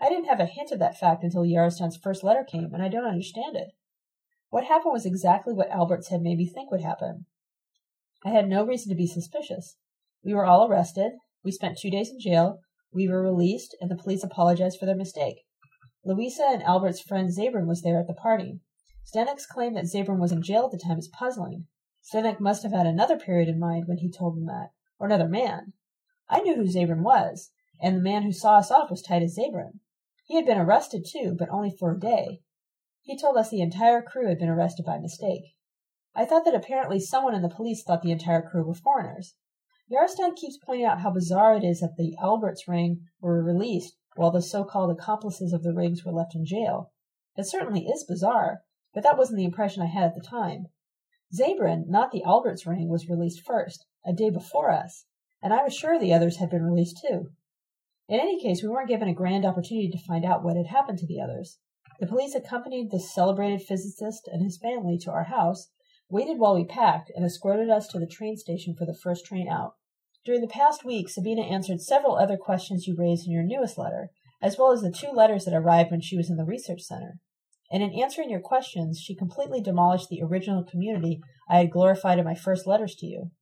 [0.00, 2.88] I didn't have a hint of that fact until Yarostan's first letter came, and I
[2.88, 3.72] don't understand it.
[4.50, 7.26] What happened was exactly what Alberts had made me think would happen.
[8.24, 9.76] I had no reason to be suspicious.
[10.24, 11.12] We were all arrested.
[11.44, 12.60] We spent two days in jail.
[12.92, 15.44] We were released, and the police apologized for their mistake.
[16.04, 18.60] Louisa and Albert's friend Zabran was there at the party.
[19.12, 21.66] Zdenek's claim that Zabran was in jail at the time is puzzling.
[22.10, 25.28] Zdenek must have had another period in mind when he told him that, or another
[25.28, 25.72] man.
[26.28, 29.80] I knew who Zabran was, and the man who saw us off was Titus Zabran.
[30.28, 32.42] He had been arrested too, but only for a day.
[33.00, 35.54] He told us the entire crew had been arrested by mistake.
[36.14, 39.36] I thought that apparently someone in the police thought the entire crew were foreigners.
[39.90, 44.30] Yarostan keeps pointing out how bizarre it is that the Alberts ring were released while
[44.30, 46.92] the so-called accomplices of the rings were left in jail.
[47.34, 50.66] It certainly is bizarre, but that wasn't the impression I had at the time.
[51.34, 55.06] Zabran, not the Alberts ring, was released first, a day before us,
[55.42, 57.30] and I was sure the others had been released too.
[58.08, 60.98] In any case, we weren't given a grand opportunity to find out what had happened
[60.98, 61.58] to the others.
[62.00, 65.68] The police accompanied the celebrated physicist and his family to our house,
[66.08, 69.46] waited while we packed, and escorted us to the train station for the first train
[69.46, 69.74] out.
[70.24, 74.08] During the past week, Sabina answered several other questions you raised in your newest letter,
[74.40, 77.18] as well as the two letters that arrived when she was in the research center.
[77.70, 82.24] And in answering your questions, she completely demolished the original community I had glorified in
[82.24, 83.32] my first letters to you.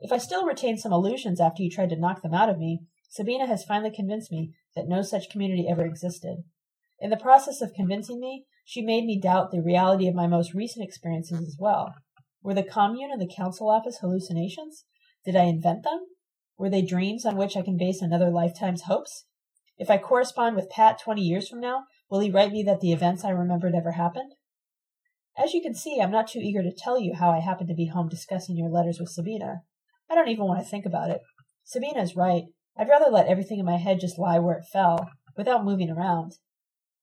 [0.00, 2.80] If I still retain some illusions after you tried to knock them out of me,
[3.14, 6.44] Sabina has finally convinced me that no such community ever existed.
[6.98, 10.54] In the process of convincing me, she made me doubt the reality of my most
[10.54, 11.94] recent experiences as well.
[12.42, 14.84] Were the commune and the council office hallucinations?
[15.24, 16.06] Did I invent them?
[16.58, 19.26] Were they dreams on which I can base another lifetime's hopes?
[19.76, 22.92] If I correspond with Pat 20 years from now, Will he write me that the
[22.92, 24.34] events I remembered ever happened?
[25.36, 27.74] As you can see, I'm not too eager to tell you how I happened to
[27.74, 29.62] be home discussing your letters with Sabina.
[30.08, 31.22] I don't even want to think about it.
[31.64, 32.44] Sabina is right.
[32.76, 36.38] I'd rather let everything in my head just lie where it fell, without moving around.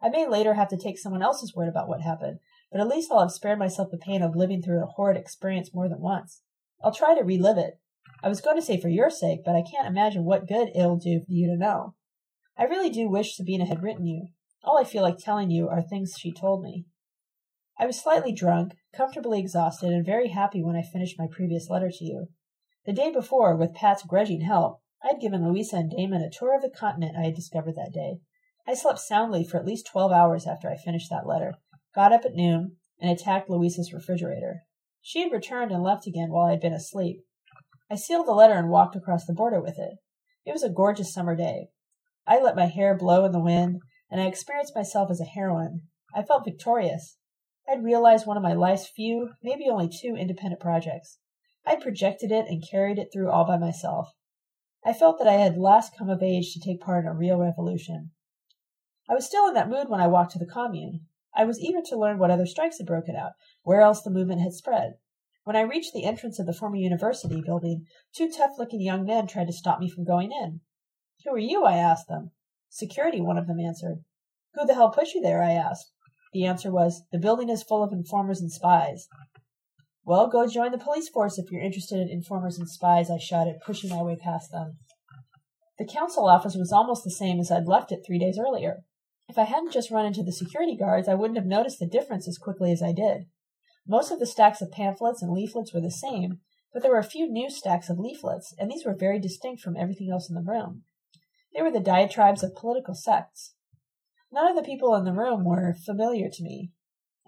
[0.02, 2.40] I may later have to take someone else's word about what happened,
[2.72, 5.74] but at least I'll have spared myself the pain of living through a horrid experience
[5.74, 6.42] more than once.
[6.84, 7.80] I'll try to relive it.
[8.24, 10.98] I was going to say for your sake, but I can't imagine what good it'll
[10.98, 11.96] do for you to know.
[12.58, 14.28] I really do wish Sabina had written you.
[14.64, 16.86] All I feel like telling you are things she told me.
[17.80, 21.90] I was slightly drunk, comfortably exhausted, and very happy when I finished my previous letter
[21.90, 22.28] to you.
[22.86, 26.56] The day before, with Pat's grudging help, I had given Louisa and Damon a tour
[26.56, 28.20] of the continent I had discovered that day.
[28.68, 31.56] I slept soundly for at least twelve hours after I finished that letter,
[31.96, 34.62] got up at noon, and attacked Louisa's refrigerator.
[35.02, 37.26] She had returned and left again while I had been asleep.
[37.90, 39.98] I sealed the letter and walked across the border with it.
[40.46, 41.70] It was a gorgeous summer day.
[42.28, 45.82] I let my hair blow in the wind, and I experienced myself as a heroine.
[46.16, 47.18] I felt victorious.
[47.68, 51.18] I'd realized one of my life's few, maybe only two independent projects.
[51.66, 54.12] I'd projected it and carried it through all by myself.
[54.84, 57.38] I felt that I had last come of age to take part in a real
[57.38, 58.12] revolution.
[59.08, 61.06] I was still in that mood when I walked to the commune.
[61.36, 64.42] I was eager to learn what other strikes had broken out, where else the movement
[64.42, 64.98] had spread.
[65.44, 69.28] When I reached the entrance of the former university building, two tough looking young men
[69.28, 70.62] tried to stop me from going in.
[71.24, 71.64] Who are you?
[71.64, 72.32] I asked them.
[72.70, 74.04] Security, one of them answered.
[74.56, 75.44] Who the hell put you there?
[75.44, 75.92] I asked.
[76.34, 79.08] The answer was, The building is full of informers and spies.
[80.04, 83.62] Well, go join the police force if you're interested in informers and spies, I shouted,
[83.66, 84.78] pushing my way past them.
[85.78, 88.84] The council office was almost the same as I'd left it three days earlier.
[89.30, 92.28] If I hadn't just run into the security guards, I wouldn't have noticed the difference
[92.28, 93.28] as quickly as I did.
[93.88, 96.40] Most of the stacks of pamphlets and leaflets were the same,
[96.74, 99.78] but there were a few new stacks of leaflets, and these were very distinct from
[99.78, 100.84] everything else in the room.
[101.54, 103.56] They were the diatribes of political sects.
[104.32, 106.72] None of the people in the room were familiar to me.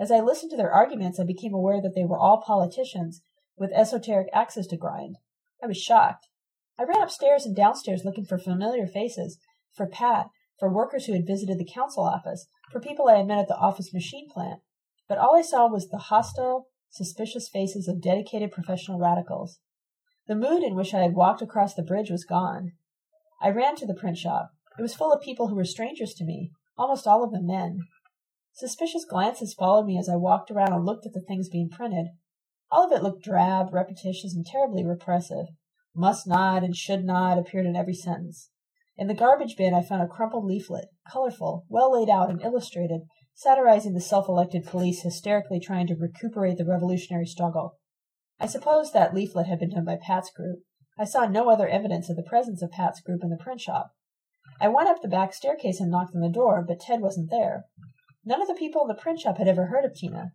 [0.03, 3.21] As I listened to their arguments, I became aware that they were all politicians
[3.55, 5.15] with esoteric axes to grind.
[5.63, 6.27] I was shocked.
[6.77, 9.39] I ran upstairs and downstairs looking for familiar faces,
[9.73, 10.27] for Pat,
[10.59, 13.55] for workers who had visited the council office, for people I had met at the
[13.55, 14.59] office machine plant.
[15.07, 19.59] But all I saw was the hostile, suspicious faces of dedicated professional radicals.
[20.27, 22.73] The mood in which I had walked across the bridge was gone.
[23.41, 24.49] I ran to the print shop.
[24.77, 27.79] It was full of people who were strangers to me, almost all of them men.
[28.55, 32.09] Suspicious glances followed me as I walked around and looked at the things being printed.
[32.69, 35.47] All of it looked drab, repetitious, and terribly repressive.
[35.95, 38.51] Must not and should not appeared in every sentence.
[38.95, 43.01] In the garbage bin, I found a crumpled leaflet, colorful, well laid out, and illustrated,
[43.33, 47.79] satirizing the self elected police hysterically trying to recuperate the revolutionary struggle.
[48.39, 50.59] I suppose that leaflet had been done by Pat's group.
[50.99, 53.93] I saw no other evidence of the presence of Pat's group in the print shop.
[54.61, 57.65] I went up the back staircase and knocked on the door, but Ted wasn't there.
[58.25, 60.31] None of the people in the print shop had ever heard of Tina.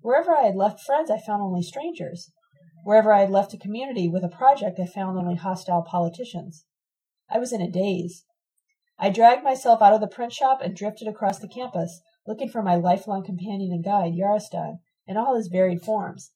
[0.00, 2.32] Wherever I had left friends, I found only strangers.
[2.84, 6.64] Wherever I had left a community with a project, I found only hostile politicians.
[7.30, 8.24] I was in a daze.
[8.98, 12.62] I dragged myself out of the print shop and drifted across the campus, looking for
[12.62, 16.32] my lifelong companion and guide, Yarostan, in all his varied forms.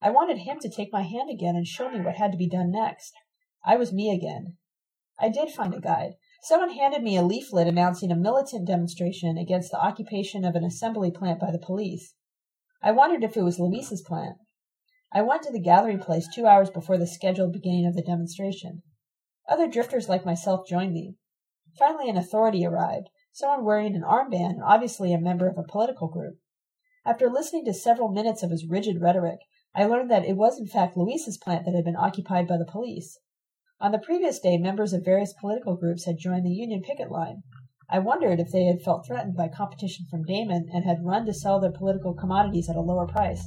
[0.00, 2.48] I wanted him to take my hand again and show me what had to be
[2.48, 3.12] done next.
[3.64, 4.56] I was me again.
[5.18, 6.12] I did find a guide.
[6.42, 11.10] Someone handed me a leaflet announcing a militant demonstration against the occupation of an assembly
[11.10, 12.14] plant by the police.
[12.82, 14.36] I wondered if it was Louisa's plant.
[15.12, 18.82] I went to the gathering place two hours before the scheduled beginning of the demonstration.
[19.48, 21.16] Other drifters like myself joined me.
[21.78, 26.08] Finally, an authority arrived, someone wearing an armband and obviously a member of a political
[26.08, 26.38] group.
[27.04, 29.40] After listening to several minutes of his rigid rhetoric,
[29.74, 32.64] I learned that it was in fact Louisa's plant that had been occupied by the
[32.64, 33.18] police.
[33.78, 37.42] On the previous day, members of various political groups had joined the Union picket line.
[37.90, 41.34] I wondered if they had felt threatened by competition from Damon and had run to
[41.34, 43.46] sell their political commodities at a lower price.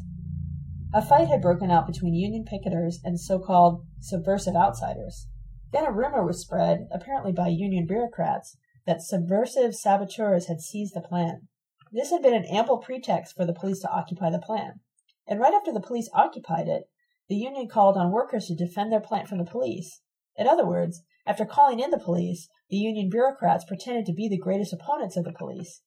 [0.93, 5.27] A fight had broken out between Union picketers and so called subversive outsiders.
[5.73, 11.01] Then a rumor was spread, apparently by Union bureaucrats, that subversive saboteurs had seized the
[11.01, 11.43] plant.
[11.91, 14.79] This had been an ample pretext for the police to occupy the plant.
[15.27, 16.83] And right after the police occupied it,
[17.29, 20.01] the Union called on workers to defend their plant from the police.
[20.39, 24.37] In other words, after calling in the police, the Union bureaucrats pretended to be the
[24.37, 25.81] greatest opponents of the police.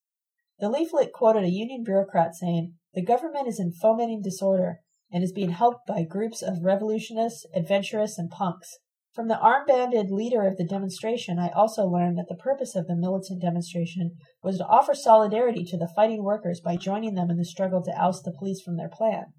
[0.59, 4.81] The leaflet quoted a Union bureaucrat saying, The government is in fomenting disorder
[5.11, 8.77] and is being helped by groups of revolutionists, adventurous, and punks.
[9.15, 12.95] From the armbanded leader of the demonstration, I also learned that the purpose of the
[12.95, 17.45] militant demonstration was to offer solidarity to the fighting workers by joining them in the
[17.47, 19.33] struggle to oust the police from their plan.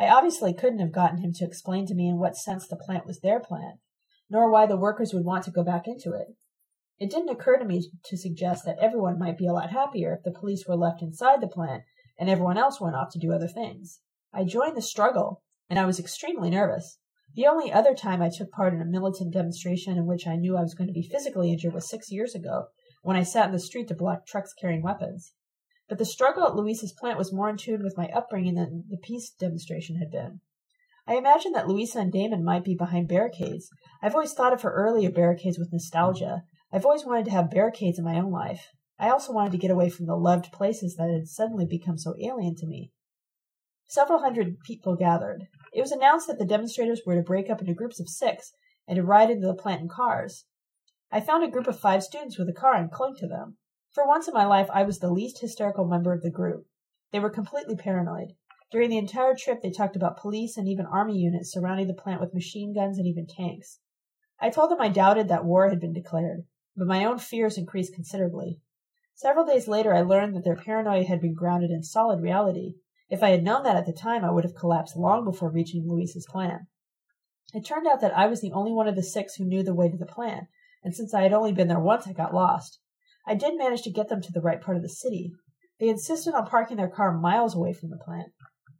[0.00, 3.06] I obviously couldn't have gotten him to explain to me in what sense the plant
[3.06, 3.76] was their plant,
[4.28, 6.36] nor why the workers would want to go back into it.
[6.98, 10.22] It didn't occur to me to suggest that everyone might be a lot happier if
[10.22, 11.84] the police were left inside the plant
[12.18, 14.00] and everyone else went off to do other things.
[14.32, 16.98] I joined the struggle, and I was extremely nervous.
[17.34, 20.56] The only other time I took part in a militant demonstration in which I knew
[20.56, 22.68] I was going to be physically injured was six years ago,
[23.02, 25.34] when I sat in the street to block trucks carrying weapons.
[25.88, 28.96] But the struggle at Louisa's plant was more in tune with my upbringing than the
[28.96, 30.40] peace demonstration had been.
[31.06, 33.70] I imagined that Louisa and Damon might be behind barricades.
[34.02, 36.42] I've always thought of her earlier barricades with nostalgia.
[36.72, 38.66] I've always wanted to have barricades in my own life.
[38.98, 42.14] I also wanted to get away from the loved places that had suddenly become so
[42.20, 42.90] alien to me.
[43.86, 45.46] Several hundred people gathered.
[45.72, 48.52] It was announced that the demonstrators were to break up into groups of six
[48.88, 50.46] and to ride into the plant in cars.
[51.12, 53.58] I found a group of five students with a car and clung to them.
[53.92, 56.66] For once in my life, I was the least hysterical member of the group.
[57.12, 58.32] They were completely paranoid.
[58.72, 62.20] During the entire trip, they talked about police and even army units surrounding the plant
[62.20, 63.78] with machine guns and even tanks.
[64.40, 66.46] I told them I doubted that war had been declared,
[66.76, 68.60] but my own fears increased considerably.
[69.14, 72.74] Several days later, I learned that their paranoia had been grounded in solid reality.
[73.08, 75.86] If I had known that at the time, I would have collapsed long before reaching
[75.86, 76.66] Louisa's plan.
[77.54, 79.74] It turned out that I was the only one of the six who knew the
[79.74, 80.48] way to the plant,
[80.82, 82.80] and since I had only been there once, I got lost.
[83.26, 85.32] I did manage to get them to the right part of the city.
[85.78, 88.32] They insisted on parking their car miles away from the plant.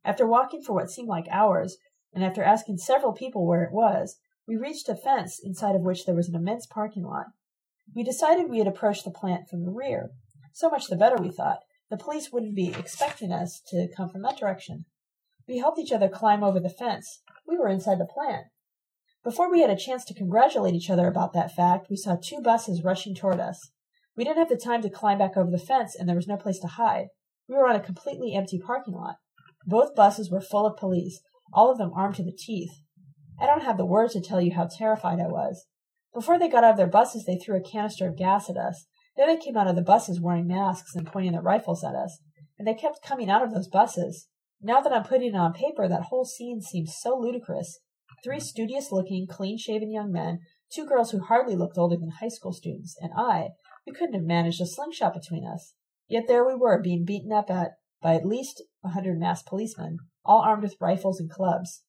[0.07, 1.79] After walking for what seemed like hours,
[2.15, 6.07] and after asking several people where it was, we reached a fence inside of which
[6.07, 7.27] there was an immense parking lot.
[7.93, 10.11] We decided we had approached the plant from the rear.
[10.53, 11.59] So much the better, we thought.
[11.91, 14.85] The police wouldn't be expecting us to come from that direction.
[15.49, 17.23] We helped each other climb over the fence.
[17.45, 18.47] We were inside the plant.
[19.25, 22.41] Before we had a chance to congratulate each other about that fact, we saw two
[22.41, 23.73] buses rushing toward us.
[24.17, 26.37] We didn't have the time to climb back over the fence, and there was no
[26.37, 27.09] place to hide.
[27.49, 29.17] We were on a completely empty parking lot.
[29.67, 31.21] Both buses were full of police,
[31.53, 32.71] all of them armed to the teeth.
[33.41, 35.67] I don't have the words to tell you how terrified I was.
[36.15, 38.87] Before they got out of their buses, they threw a canister of gas at us.
[39.17, 42.21] Then they came out of the buses wearing masks and pointing their rifles at us.
[42.59, 44.29] And they kept coming out of those buses.
[44.63, 47.81] Now that I'm putting it on paper, that whole scene seems so ludicrous.
[48.25, 50.41] Three studious looking, clean shaven young men,
[50.73, 53.51] two girls who hardly looked older than high school students, and I,
[53.87, 55.75] we couldn't have managed a slingshot between us.
[56.09, 57.73] Yet there we were, being beaten up at
[58.07, 61.83] by at least a hundred masked policemen, all armed with rifles and clubs.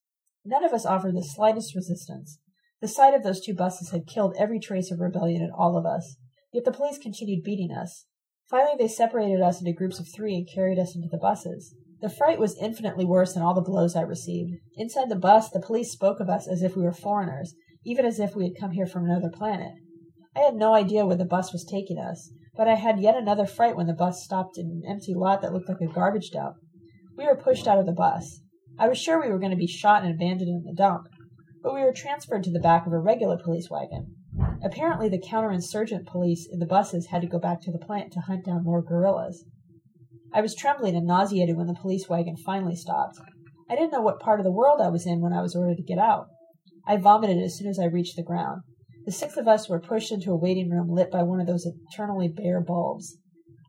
[0.44, 2.40] None of us offered the slightest resistance.
[2.82, 5.86] The sight of those two buses had killed every trace of rebellion in all of
[5.86, 6.18] us,
[6.52, 8.08] yet the police continued beating us.
[8.50, 11.76] Finally, they separated us into groups of three and carried us into the buses.
[12.02, 14.54] The fright was infinitely worse than all the blows I received.
[14.76, 17.54] Inside the bus, the police spoke of us as if we were foreigners,
[17.86, 19.74] even as if we had come here from another planet.
[20.38, 23.48] I had no idea where the bus was taking us, but I had yet another
[23.48, 26.58] fright when the bus stopped in an empty lot that looked like a garbage dump.
[27.18, 28.42] We were pushed out of the bus.
[28.78, 31.08] I was sure we were going to be shot and abandoned in the dump,
[31.64, 34.16] but we were transferred to the back of a regular police wagon.
[34.64, 38.20] Apparently, the counterinsurgent police in the buses had to go back to the plant to
[38.20, 39.44] hunt down more guerrillas.
[40.32, 43.18] I was trembling and nauseated when the police wagon finally stopped.
[43.68, 45.78] I didn't know what part of the world I was in when I was ordered
[45.78, 46.28] to get out.
[46.86, 48.62] I vomited as soon as I reached the ground.
[49.08, 51.66] The six of us were pushed into a waiting room lit by one of those
[51.66, 53.18] eternally bare bulbs.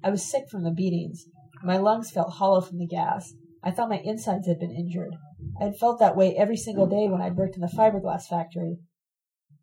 [0.03, 1.27] I was sick from the beatings.
[1.63, 3.35] My lungs felt hollow from the gas.
[3.63, 5.15] I thought my insides had been injured.
[5.61, 8.79] I had felt that way every single day when I'd worked in the fiberglass factory.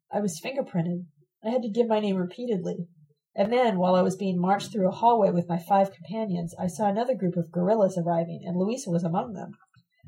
[0.10, 1.08] I was fingerprinted.
[1.44, 2.88] I had to give my name repeatedly.
[3.36, 6.68] And then, while I was being marched through a hallway with my five companions, I
[6.68, 9.52] saw another group of guerrillas arriving, and Louisa was among them.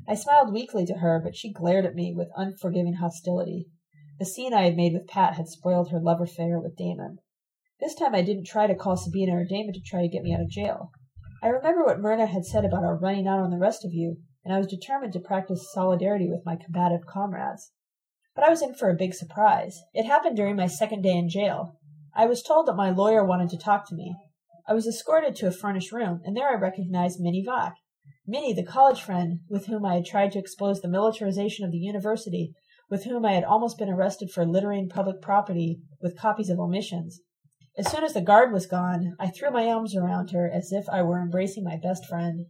[0.08, 3.66] I smiled weakly to her, but she glared at me with unforgiving hostility.
[4.18, 7.18] The scene I had made with Pat had spoiled her love affair with Damon.
[7.78, 10.34] This time I didn't try to call Sabina or Damon to try to get me
[10.34, 10.90] out of jail.
[11.40, 14.16] I remember what Myrna had said about our running out on the rest of you,
[14.44, 17.70] and I was determined to practice solidarity with my combative comrades.
[18.34, 19.80] But I was in for a big surprise.
[19.94, 21.78] It happened during my second day in jail.
[22.12, 24.16] I was told that my lawyer wanted to talk to me.
[24.66, 27.76] I was escorted to a furnished room, and there I recognized Minnie Vac.
[28.26, 31.78] Minnie, the college friend with whom I had tried to expose the militarization of the
[31.78, 32.52] university
[32.90, 37.20] with whom I had almost been arrested for littering public property with copies of omissions.
[37.76, 40.88] As soon as the guard was gone, I threw my arms around her as if
[40.88, 42.46] I were embracing my best friend.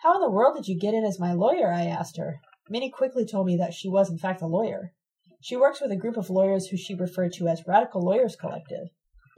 [0.00, 1.72] How in the world did you get in as my lawyer?
[1.72, 2.40] I asked her.
[2.68, 4.92] Minnie quickly told me that she was, in fact, a lawyer.
[5.40, 8.88] She works with a group of lawyers who she referred to as Radical Lawyers Collective.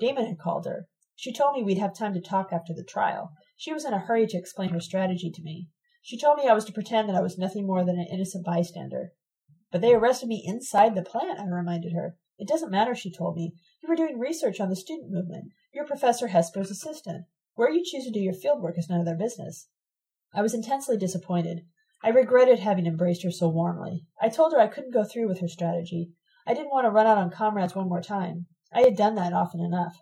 [0.01, 0.89] Damon had called her.
[1.15, 3.33] She told me we'd have time to talk after the trial.
[3.57, 5.69] She was in a hurry to explain her strategy to me.
[6.03, 8.45] She told me I was to pretend that I was nothing more than an innocent
[8.45, 9.13] bystander.
[9.71, 12.17] But they arrested me inside the plant, I reminded her.
[12.39, 13.55] It doesn't matter, she told me.
[13.83, 15.53] You were doing research on the student movement.
[15.73, 17.27] You're Professor Hesper's assistant.
[17.55, 19.69] Where you choose to do your field work is none of their business.
[20.35, 21.67] I was intensely disappointed.
[22.03, 24.07] I regretted having embraced her so warmly.
[24.21, 26.13] I told her I couldn't go through with her strategy.
[26.47, 28.47] I didn't want to run out on comrades one more time.
[28.73, 30.01] I had done that often enough.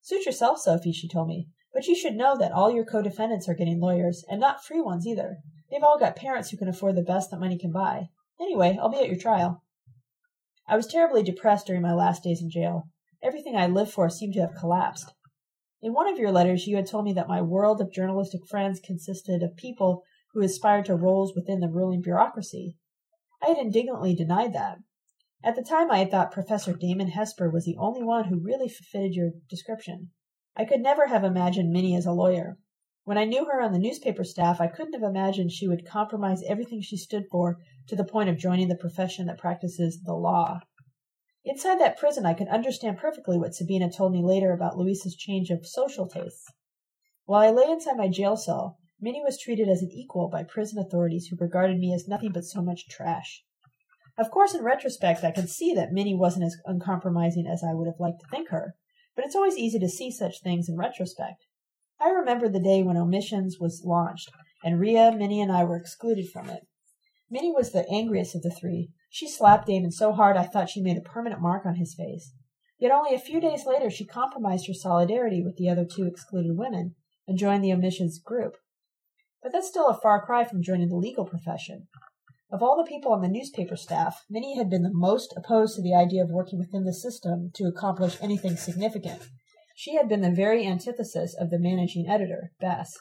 [0.00, 1.48] Suit yourself, Sophie, she told me.
[1.72, 5.06] But you should know that all your co-defendants are getting lawyers, and not free ones
[5.06, 5.38] either.
[5.70, 8.08] They've all got parents who can afford the best that money can buy.
[8.42, 9.62] Anyway, I'll be at your trial.
[10.66, 12.88] I was terribly depressed during my last days in jail.
[13.22, 15.14] Everything I lived for seemed to have collapsed.
[15.80, 18.80] In one of your letters, you had told me that my world of journalistic friends
[18.80, 22.76] consisted of people who aspired to roles within the ruling bureaucracy.
[23.40, 24.78] I had indignantly denied that.
[25.44, 28.68] At the time, I had thought Professor Damon Hesper was the only one who really
[28.68, 30.10] fitted your description.
[30.56, 32.58] I could never have imagined Minnie as a lawyer.
[33.04, 36.42] When I knew her on the newspaper staff, I couldn't have imagined she would compromise
[36.44, 37.58] everything she stood for
[37.88, 40.60] to the point of joining the profession that practices the law.
[41.44, 45.50] Inside that prison, I could understand perfectly what Sabina told me later about Louisa's change
[45.50, 46.46] of social tastes.
[47.24, 50.78] While I lay inside my jail cell, Minnie was treated as an equal by prison
[50.78, 53.42] authorities who regarded me as nothing but so much trash.
[54.16, 57.88] Of course, in retrospect, I can see that Minnie wasn't as uncompromising as I would
[57.88, 58.76] have liked to think her,
[59.16, 61.46] but it's always easy to see such things in retrospect.
[62.00, 64.30] I remember the day when Omissions was launched,
[64.62, 66.66] and Ria, Minnie, and I were excluded from it.
[67.32, 68.90] Minnie was the angriest of the three.
[69.08, 72.34] She slapped Damon so hard I thought she made a permanent mark on his face.
[72.78, 76.58] Yet only a few days later she compromised her solidarity with the other two excluded
[76.58, 76.94] women
[77.26, 78.58] and joined the Omissions group.
[79.42, 81.88] But that's still a far cry from joining the legal profession.
[82.52, 85.82] Of all the people on the newspaper staff, Minnie had been the most opposed to
[85.82, 89.22] the idea of working within the system to accomplish anything significant.
[89.74, 92.92] She had been the very antithesis of the managing editor, Bess.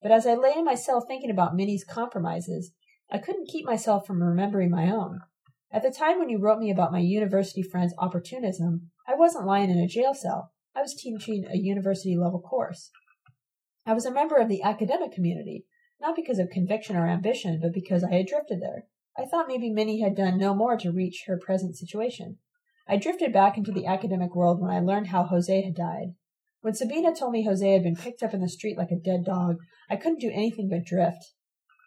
[0.00, 2.72] But as I lay in my cell thinking about Minnie's compromises,
[3.10, 5.20] I couldn't keep myself from remembering my own.
[5.70, 9.70] At the time when you wrote me about my university friend's opportunism, I wasn't lying
[9.70, 10.52] in a jail cell.
[10.74, 12.90] I was teaching a university level course.
[13.86, 15.66] I was a member of the academic community,
[16.00, 18.86] not because of conviction or ambition, but because I had drifted there.
[19.16, 22.38] I thought maybe Minnie had done no more to reach her present situation.
[22.88, 26.14] I drifted back into the academic world when I learned how Jose had died.
[26.62, 29.24] When Sabina told me Jose had been picked up in the street like a dead
[29.24, 31.32] dog, I couldn't do anything but drift.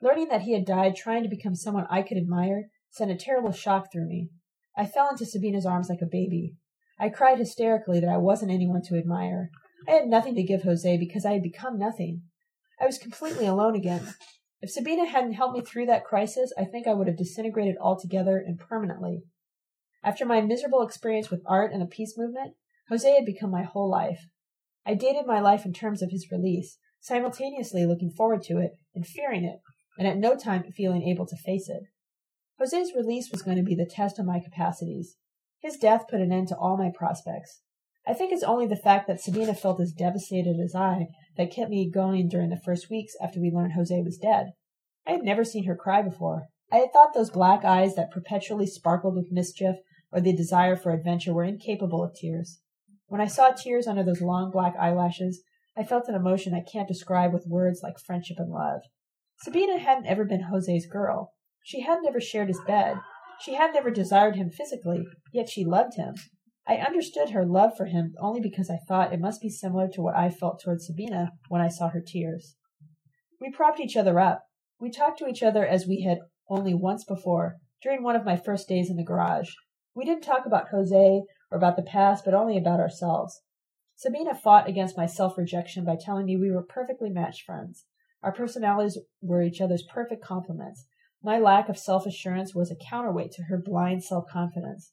[0.02, 3.52] Learning that he had died trying to become someone I could admire sent a terrible
[3.52, 4.30] shock through me.
[4.78, 6.56] I fell into Sabina's arms like a baby.
[7.00, 9.50] I cried hysterically that I wasn't anyone to admire.
[9.88, 12.24] I had nothing to give Jose because I had become nothing.
[12.80, 14.14] I was completely alone again.
[14.62, 18.38] If Sabina hadn't helped me through that crisis, I think I would have disintegrated altogether
[18.38, 19.24] and permanently.
[20.04, 22.56] After my miserable experience with art and the peace movement,
[22.90, 24.28] Jose had become my whole life.
[24.86, 29.06] I dated my life in terms of his release, simultaneously looking forward to it and
[29.06, 29.60] fearing it,
[29.98, 31.84] and at no time feeling able to face it.
[32.60, 35.16] Jose's release was going to be the test of my capacities.
[35.60, 37.62] His death put an end to all my prospects.
[38.08, 41.70] I think it's only the fact that Sabina felt as devastated as I that kept
[41.70, 44.52] me going during the first weeks after we learned Jose was dead.
[45.06, 46.48] I had never seen her cry before.
[46.72, 49.76] I had thought those black eyes that perpetually sparkled with mischief
[50.12, 52.60] or the desire for adventure were incapable of tears.
[53.08, 55.44] When I saw tears under those long black eyelashes,
[55.78, 58.82] I felt an emotion I can't describe with words like friendship and love.
[59.40, 61.34] Sabina hadn't ever been Jose's girl.
[61.64, 62.98] She hadn't ever shared his bed.
[63.40, 66.16] She had never desired him physically, yet she loved him.
[66.68, 70.02] I understood her love for him only because I thought it must be similar to
[70.02, 72.56] what I felt towards Sabina when I saw her tears.
[73.40, 74.44] We propped each other up.
[74.80, 76.20] We talked to each other as we had
[76.50, 79.52] only once before, during one of my first days in the garage.
[79.96, 83.42] We didn't talk about Jose or about the past, but only about ourselves.
[83.96, 87.86] Sabina fought against my self rejection by telling me we were perfectly matched friends.
[88.24, 90.88] Our personalities were each other's perfect complements.
[91.24, 94.92] My lack of self assurance was a counterweight to her blind self confidence.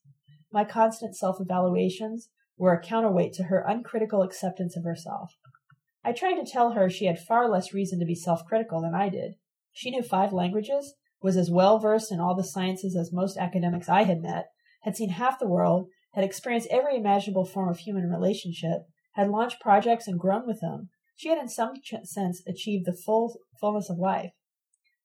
[0.53, 5.33] My constant self evaluations were a counterweight to her uncritical acceptance of herself.
[6.05, 8.95] I tried to tell her she had far less reason to be self critical than
[8.95, 9.35] I did.
[9.73, 13.89] She knew five languages, was as well versed in all the sciences as most academics
[13.89, 14.51] I had met,
[14.83, 18.83] had seen half the world, had experienced every imaginable form of human relationship,
[19.15, 20.91] had launched projects and grown with them.
[21.17, 24.33] She had in some sense achieved the full fullness of life.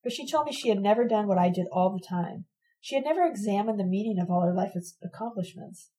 [0.02, 2.46] But she told me she had never done what I did all the time.
[2.80, 5.90] She had never examined the meaning of all her life's accomplishments.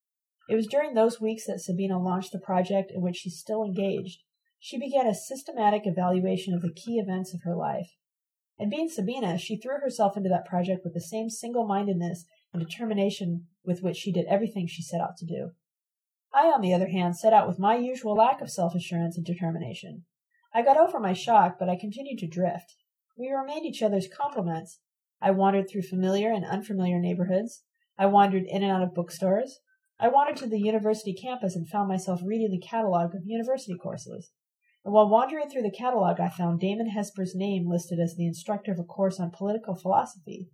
[0.49, 4.23] It was during those weeks that Sabina launched the project in which she's still engaged.
[4.59, 7.95] She began a systematic evaluation of the key events of her life.
[8.59, 12.61] And being Sabina, she threw herself into that project with the same single mindedness and
[12.61, 15.51] determination with which she did everything she set out to do.
[16.33, 19.25] I, on the other hand, set out with my usual lack of self assurance and
[19.25, 20.05] determination.
[20.53, 22.75] I got over my shock, but I continued to drift.
[23.17, 24.79] We remained each other's complements,
[25.21, 27.63] I wandered through familiar and unfamiliar neighborhoods.
[27.97, 29.59] I wandered in and out of bookstores.
[29.99, 34.31] I wandered to the university campus and found myself reading the catalog of university courses.
[34.83, 38.71] And while wandering through the catalog, I found Damon Hesper's name listed as the instructor
[38.71, 40.49] of a course on political philosophy.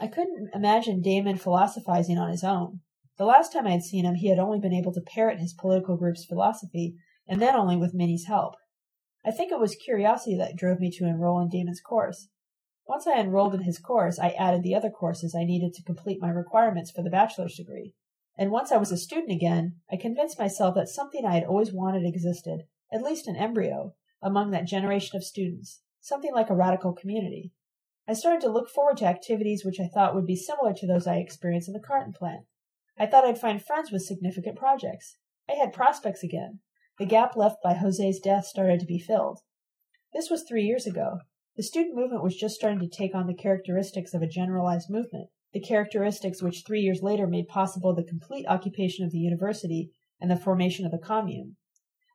[0.00, 2.80] I couldn't imagine Damon philosophizing on his own.
[3.16, 5.54] The last time I had seen him, he had only been able to parrot his
[5.54, 6.96] political group's philosophy,
[7.28, 8.54] and then only with Minnie's help.
[9.24, 12.28] I think it was curiosity that drove me to enroll in Damon's course.
[12.86, 16.20] Once I enrolled in his course, I added the other courses I needed to complete
[16.20, 17.94] my requirements for the bachelor's degree.
[18.36, 21.72] And once I was a student again, I convinced myself that something I had always
[21.72, 26.92] wanted existed, at least an embryo, among that generation of students, something like a radical
[26.92, 27.52] community.
[28.08, 31.06] I started to look forward to activities which I thought would be similar to those
[31.06, 32.44] I experienced in the carton plant.
[32.96, 35.16] I thought I'd find friends with significant projects.
[35.48, 36.60] I had prospects again.
[36.98, 39.40] The gap left by Jose's death started to be filled.
[40.12, 41.18] This was three years ago.
[41.56, 45.30] The student movement was just starting to take on the characteristics of a generalized movement,
[45.52, 49.90] the characteristics which three years later made possible the complete occupation of the university
[50.20, 51.56] and the formation of the commune.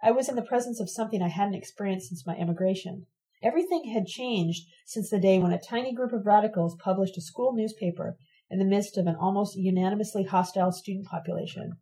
[0.02, 3.06] I was in the presence of something I hadn't experienced since my emigration.
[3.44, 7.54] Everything had changed since the day when a tiny group of radicals published a school
[7.54, 8.18] newspaper
[8.50, 11.74] in the midst of an almost unanimously hostile student population.